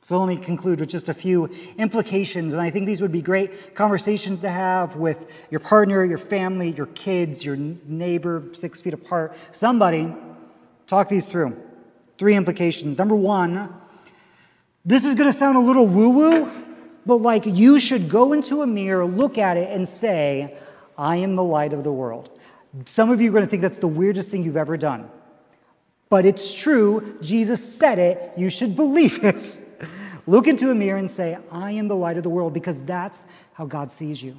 So 0.02 0.18
let 0.20 0.28
me 0.28 0.44
conclude 0.44 0.80
with 0.80 0.90
just 0.90 1.10
a 1.10 1.14
few 1.14 1.50
implications. 1.78 2.54
And 2.54 2.62
I 2.62 2.70
think 2.70 2.86
these 2.86 3.02
would 3.02 3.12
be 3.12 3.22
great 3.22 3.76
conversations 3.76 4.42
to 4.42 4.50
have 4.50 4.96
with 4.96 5.30
your 5.52 5.60
partner, 5.60 6.06
your 6.06 6.18
family, 6.18 6.72
your 6.72 6.86
kids, 6.88 7.44
your 7.44 7.58
neighbor, 7.58 8.44
six 8.54 8.80
feet 8.80 8.94
apart. 8.94 9.36
Somebody, 9.52 10.14
talk 10.88 11.10
these 11.10 11.28
through. 11.28 11.62
Three 12.18 12.36
implications. 12.36 12.98
Number 12.98 13.16
one, 13.16 13.74
this 14.86 15.04
is 15.04 15.16
going 15.16 15.32
to 15.32 15.38
sound 15.38 15.58
a 15.58 15.62
little 15.62 15.86
woo 15.86 16.10
woo, 16.10 16.52
but 17.06 17.16
like 17.16 17.46
you 17.46 17.80
should 17.80 18.10
go 18.10 18.34
into 18.34 18.62
a 18.62 18.68
mirror, 18.68 19.06
look 19.06 19.38
at 19.38 19.58
it, 19.58 19.72
and 19.72 19.88
say, 19.88 20.58
I 20.98 21.18
am 21.18 21.36
the 21.36 21.44
light 21.44 21.74
of 21.74 21.84
the 21.84 21.92
world. 21.92 22.38
Some 22.86 23.10
of 23.10 23.22
you 23.22 23.30
are 23.30 23.34
going 23.34 23.44
to 23.44 23.50
think 23.50 23.62
that's 23.62 23.80
the 23.80 23.88
weirdest 23.88 24.30
thing 24.32 24.44
you've 24.44 24.58
ever 24.58 24.78
done. 24.78 25.10
But 26.10 26.26
it's 26.26 26.54
true. 26.54 27.18
Jesus 27.22 27.78
said 27.78 28.00
it. 28.00 28.34
You 28.36 28.50
should 28.50 28.76
believe 28.76 29.24
it. 29.24 29.58
Look 30.26 30.48
into 30.48 30.70
a 30.70 30.76
mirror 30.76 30.98
and 30.98 31.10
say, 31.10 31.38
I 31.52 31.72
am 31.72 31.88
the 31.88 31.96
light 31.96 32.18
of 32.18 32.24
the 32.24 32.30
world, 32.30 32.54
because 32.54 32.82
that's 32.84 33.26
how 33.54 33.66
God 33.66 33.92
sees 33.92 34.22
you. 34.22 34.38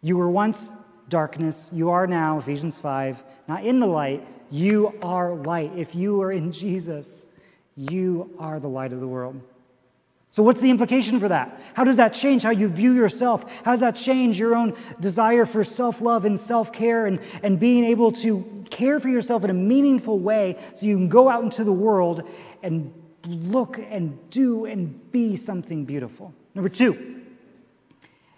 You 0.00 0.16
were 0.16 0.30
once 0.30 0.70
darkness. 1.08 1.70
You 1.72 1.90
are 1.90 2.06
now, 2.06 2.38
Ephesians 2.38 2.78
5, 2.78 3.22
not 3.48 3.64
in 3.64 3.80
the 3.80 3.86
light. 3.86 4.26
You 4.50 4.94
are 5.02 5.34
light. 5.34 5.72
If 5.76 5.94
you 5.94 6.20
are 6.22 6.32
in 6.32 6.52
Jesus, 6.52 7.26
you 7.76 8.34
are 8.38 8.60
the 8.60 8.68
light 8.68 8.92
of 8.92 9.00
the 9.00 9.08
world. 9.08 9.40
So, 10.34 10.42
what's 10.42 10.60
the 10.60 10.68
implication 10.68 11.20
for 11.20 11.28
that? 11.28 11.60
How 11.74 11.84
does 11.84 11.98
that 11.98 12.12
change 12.12 12.42
how 12.42 12.50
you 12.50 12.66
view 12.66 12.92
yourself? 12.92 13.48
How 13.64 13.70
does 13.70 13.78
that 13.78 13.94
change 13.94 14.36
your 14.36 14.56
own 14.56 14.74
desire 14.98 15.46
for 15.46 15.62
self 15.62 16.00
love 16.00 16.24
and 16.24 16.40
self 16.40 16.72
care 16.72 17.06
and, 17.06 17.20
and 17.44 17.60
being 17.60 17.84
able 17.84 18.10
to 18.10 18.64
care 18.68 18.98
for 18.98 19.08
yourself 19.08 19.44
in 19.44 19.50
a 19.50 19.54
meaningful 19.54 20.18
way 20.18 20.58
so 20.74 20.86
you 20.86 20.96
can 20.96 21.08
go 21.08 21.28
out 21.28 21.44
into 21.44 21.62
the 21.62 21.72
world 21.72 22.28
and 22.64 22.92
look 23.28 23.78
and 23.78 24.28
do 24.30 24.64
and 24.64 25.12
be 25.12 25.36
something 25.36 25.84
beautiful. 25.84 26.34
Number 26.52 26.68
two, 26.68 27.22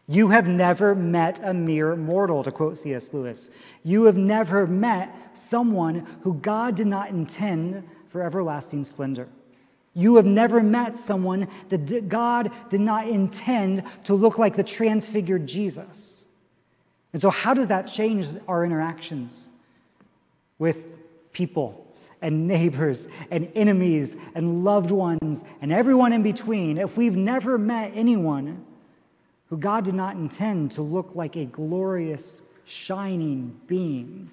you 0.06 0.28
have 0.28 0.46
never 0.46 0.94
met 0.94 1.40
a 1.42 1.54
mere 1.54 1.96
mortal, 1.96 2.44
to 2.44 2.52
quote 2.52 2.76
C.S. 2.76 3.14
Lewis. 3.14 3.48
You 3.84 4.04
have 4.04 4.18
never 4.18 4.66
met 4.66 5.34
someone 5.34 6.06
who 6.20 6.34
God 6.34 6.74
did 6.74 6.88
not 6.88 7.08
intend 7.08 7.88
for 8.10 8.22
everlasting 8.22 8.84
splendor. 8.84 9.30
You 9.98 10.16
have 10.16 10.26
never 10.26 10.62
met 10.62 10.94
someone 10.94 11.48
that 11.70 12.10
God 12.10 12.52
did 12.68 12.82
not 12.82 13.08
intend 13.08 13.82
to 14.04 14.14
look 14.14 14.36
like 14.36 14.54
the 14.54 14.62
transfigured 14.62 15.46
Jesus. 15.46 16.26
And 17.14 17.22
so, 17.22 17.30
how 17.30 17.54
does 17.54 17.68
that 17.68 17.86
change 17.86 18.28
our 18.46 18.62
interactions 18.62 19.48
with 20.58 20.84
people 21.32 21.86
and 22.20 22.46
neighbors 22.46 23.08
and 23.30 23.50
enemies 23.54 24.16
and 24.34 24.64
loved 24.64 24.90
ones 24.90 25.44
and 25.62 25.72
everyone 25.72 26.12
in 26.12 26.22
between, 26.22 26.76
if 26.76 26.98
we've 26.98 27.16
never 27.16 27.56
met 27.56 27.92
anyone 27.94 28.66
who 29.48 29.56
God 29.56 29.86
did 29.86 29.94
not 29.94 30.16
intend 30.16 30.72
to 30.72 30.82
look 30.82 31.14
like 31.14 31.36
a 31.36 31.46
glorious, 31.46 32.42
shining 32.66 33.58
being, 33.66 34.30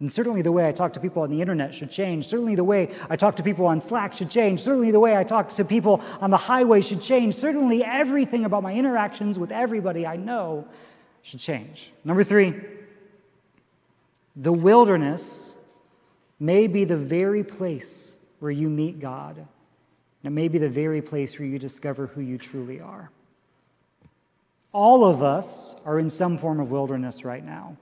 and 0.00 0.12
certainly 0.12 0.42
the 0.42 0.52
way 0.52 0.68
I 0.68 0.72
talk 0.72 0.92
to 0.92 1.00
people 1.00 1.22
on 1.22 1.30
the 1.30 1.40
internet 1.40 1.74
should 1.74 1.90
change. 1.90 2.26
Certainly 2.26 2.54
the 2.54 2.64
way 2.64 2.94
I 3.10 3.16
talk 3.16 3.34
to 3.36 3.42
people 3.42 3.66
on 3.66 3.80
Slack 3.80 4.12
should 4.12 4.30
change. 4.30 4.60
Certainly 4.60 4.92
the 4.92 5.00
way 5.00 5.16
I 5.16 5.24
talk 5.24 5.48
to 5.50 5.64
people 5.64 6.00
on 6.20 6.30
the 6.30 6.36
highway 6.36 6.82
should 6.82 7.00
change. 7.00 7.34
Certainly 7.34 7.82
everything 7.82 8.44
about 8.44 8.62
my 8.62 8.72
interactions 8.74 9.40
with 9.40 9.50
everybody 9.50 10.06
I 10.06 10.14
know 10.14 10.68
should 11.22 11.40
change. 11.40 11.92
Number 12.04 12.22
three, 12.22 12.54
the 14.36 14.52
wilderness 14.52 15.56
may 16.38 16.68
be 16.68 16.84
the 16.84 16.96
very 16.96 17.42
place 17.42 18.14
where 18.38 18.52
you 18.52 18.70
meet 18.70 19.00
God. 19.00 19.36
And 19.36 19.46
it 20.24 20.30
may 20.30 20.46
be 20.46 20.58
the 20.58 20.68
very 20.68 21.02
place 21.02 21.36
where 21.40 21.48
you 21.48 21.58
discover 21.58 22.06
who 22.06 22.20
you 22.20 22.38
truly 22.38 22.80
are. 22.80 23.10
All 24.72 25.04
of 25.04 25.24
us 25.24 25.74
are 25.84 25.98
in 25.98 26.08
some 26.08 26.38
form 26.38 26.60
of 26.60 26.70
wilderness 26.70 27.24
right 27.24 27.44
now. 27.44 27.76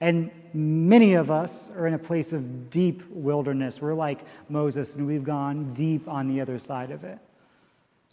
And 0.00 0.30
many 0.52 1.14
of 1.14 1.30
us 1.30 1.70
are 1.70 1.86
in 1.86 1.94
a 1.94 1.98
place 1.98 2.32
of 2.32 2.68
deep 2.68 3.02
wilderness. 3.10 3.80
We're 3.80 3.94
like 3.94 4.20
Moses, 4.48 4.94
and 4.94 5.06
we've 5.06 5.24
gone 5.24 5.72
deep 5.72 6.06
on 6.06 6.28
the 6.28 6.40
other 6.40 6.58
side 6.58 6.90
of 6.90 7.04
it. 7.04 7.18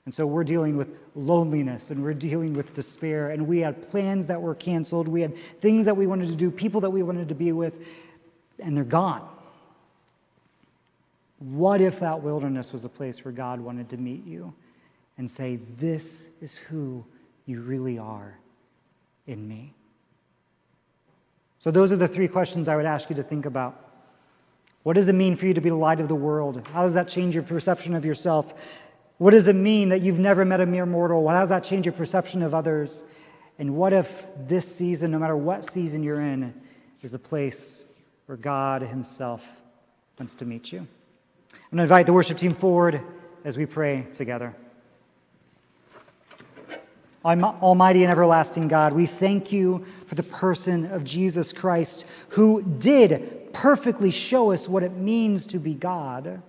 And 0.05 0.13
so 0.13 0.25
we're 0.25 0.43
dealing 0.43 0.75
with 0.75 0.97
loneliness 1.15 1.89
and 1.89 2.03
we're 2.03 2.13
dealing 2.13 2.53
with 2.53 2.73
despair. 2.73 3.29
And 3.29 3.47
we 3.47 3.59
had 3.59 3.89
plans 3.89 4.27
that 4.27 4.41
were 4.41 4.55
canceled. 4.55 5.07
We 5.07 5.21
had 5.21 5.37
things 5.61 5.85
that 5.85 5.95
we 5.95 6.07
wanted 6.07 6.27
to 6.29 6.35
do, 6.35 6.51
people 6.51 6.81
that 6.81 6.89
we 6.89 7.03
wanted 7.03 7.29
to 7.29 7.35
be 7.35 7.51
with, 7.53 7.87
and 8.59 8.75
they're 8.75 8.83
gone. 8.83 9.27
What 11.39 11.81
if 11.81 11.99
that 12.01 12.21
wilderness 12.21 12.71
was 12.71 12.85
a 12.85 12.89
place 12.89 13.23
where 13.23 13.31
God 13.31 13.59
wanted 13.59 13.89
to 13.89 13.97
meet 13.97 14.25
you 14.25 14.53
and 15.17 15.29
say, 15.29 15.59
This 15.77 16.29
is 16.41 16.57
who 16.57 17.03
you 17.45 17.61
really 17.61 17.97
are 17.97 18.37
in 19.27 19.47
me? 19.47 19.73
So, 21.63 21.71
those 21.71 21.93
are 21.93 21.95
the 21.95 22.09
three 22.09 22.27
questions 22.27 22.67
I 22.67 22.75
would 22.75 22.85
ask 22.85 23.09
you 23.09 23.15
to 23.15 23.23
think 23.23 23.45
about. 23.45 23.89
What 24.83 24.97
does 24.97 25.07
it 25.07 25.13
mean 25.13 25.37
for 25.37 25.45
you 25.45 25.53
to 25.53 25.61
be 25.61 25.69
the 25.69 25.77
light 25.77 26.01
of 26.01 26.09
the 26.09 26.15
world? 26.15 26.61
How 26.73 26.81
does 26.81 26.93
that 26.95 27.07
change 27.07 27.35
your 27.35 27.43
perception 27.45 27.95
of 27.95 28.03
yourself? 28.03 28.53
What 29.17 29.31
does 29.31 29.47
it 29.47 29.55
mean 29.55 29.87
that 29.87 30.01
you've 30.01 30.19
never 30.19 30.43
met 30.43 30.59
a 30.59 30.65
mere 30.65 30.85
mortal? 30.85 31.25
How 31.25 31.39
does 31.39 31.47
that 31.47 31.63
change 31.63 31.85
your 31.85 31.93
perception 31.93 32.41
of 32.41 32.53
others? 32.53 33.05
And 33.59 33.77
what 33.77 33.93
if 33.93 34.25
this 34.45 34.75
season, 34.75 35.11
no 35.11 35.19
matter 35.19 35.37
what 35.37 35.65
season 35.65 36.03
you're 36.03 36.19
in, 36.19 36.53
is 37.01 37.13
a 37.13 37.19
place 37.19 37.85
where 38.25 38.37
God 38.37 38.81
Himself 38.81 39.41
wants 40.19 40.35
to 40.35 40.43
meet 40.43 40.73
you? 40.73 40.79
I'm 40.79 41.57
going 41.71 41.77
to 41.77 41.83
invite 41.83 42.07
the 42.07 42.11
worship 42.11 42.37
team 42.37 42.53
forward 42.53 42.99
as 43.45 43.55
we 43.55 43.65
pray 43.65 44.05
together. 44.11 44.53
Almighty 47.25 48.03
and 48.03 48.11
everlasting 48.11 48.67
God, 48.67 48.93
we 48.93 49.05
thank 49.05 49.51
you 49.51 49.85
for 50.07 50.15
the 50.15 50.23
person 50.23 50.85
of 50.87 51.03
Jesus 51.03 51.53
Christ 51.53 52.05
who 52.29 52.61
did 52.61 53.53
perfectly 53.53 54.11
show 54.11 54.51
us 54.51 54.67
what 54.67 54.83
it 54.83 54.93
means 54.93 55.45
to 55.47 55.59
be 55.59 55.73
God, 55.73 56.41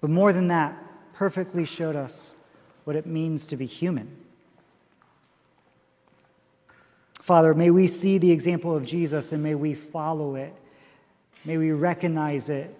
but 0.00 0.08
more 0.08 0.32
than 0.32 0.48
that, 0.48 0.76
perfectly 1.12 1.64
showed 1.64 1.96
us 1.96 2.36
what 2.84 2.96
it 2.96 3.04
means 3.04 3.46
to 3.48 3.56
be 3.56 3.66
human. 3.66 4.08
Father, 7.20 7.52
may 7.52 7.70
we 7.70 7.86
see 7.86 8.16
the 8.16 8.32
example 8.32 8.74
of 8.74 8.86
Jesus 8.86 9.32
and 9.32 9.42
may 9.42 9.54
we 9.54 9.74
follow 9.74 10.36
it. 10.36 10.54
May 11.44 11.58
we 11.58 11.72
recognize 11.72 12.48
it 12.48 12.74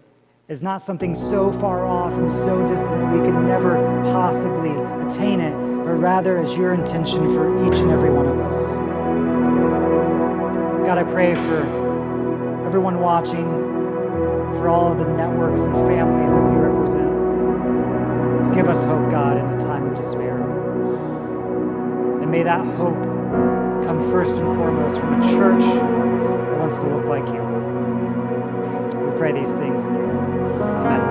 is 0.49 0.63
not 0.63 0.81
something 0.81 1.15
so 1.15 1.53
far 1.53 1.85
off 1.85 2.15
and 2.15 2.33
so 2.33 2.67
distant 2.67 2.99
that 2.99 3.13
we 3.13 3.21
could 3.21 3.35
never 3.45 3.77
possibly 4.05 4.71
attain 5.05 5.41
it, 5.41 5.53
but 5.85 5.93
rather 5.93 6.39
as 6.39 6.57
your 6.57 6.73
intention 6.73 7.35
for 7.35 7.69
each 7.69 7.81
and 7.81 7.91
every 7.91 8.09
one 8.09 8.27
of 8.27 8.39
us. 8.41 8.57
God, 10.87 10.97
I 10.97 11.05
pray 11.05 11.35
for 11.35 12.65
everyone 12.65 12.99
watching, 12.99 13.45
for 14.57 14.71
all 14.71 14.91
of 14.91 14.99
the 14.99 15.07
networks 15.09 15.65
and 15.65 15.75
families 15.75 16.31
that 16.31 16.41
we 16.41 16.57
represent. 16.57 18.55
Give 18.55 18.69
us 18.69 18.85
hope, 18.85 19.11
God, 19.11 19.37
in 19.37 19.45
a 19.45 19.61
time 19.61 19.87
of 19.89 19.95
despair. 19.95 20.41
And 22.23 22.31
may 22.31 22.43
that 22.43 22.65
hope 22.77 22.97
come 23.85 24.11
first 24.11 24.39
and 24.39 24.57
foremost 24.57 24.99
from 24.99 25.21
a 25.21 25.23
church 25.31 25.63
that 25.63 26.59
wants 26.59 26.79
to 26.79 26.87
look 26.89 27.05
like 27.05 27.27
you. 27.29 27.43
We 29.05 29.19
pray 29.19 29.33
these 29.33 29.53
things 29.53 29.83
in 29.83 30.38
you. 30.59 30.65
Amen. 30.65 31.08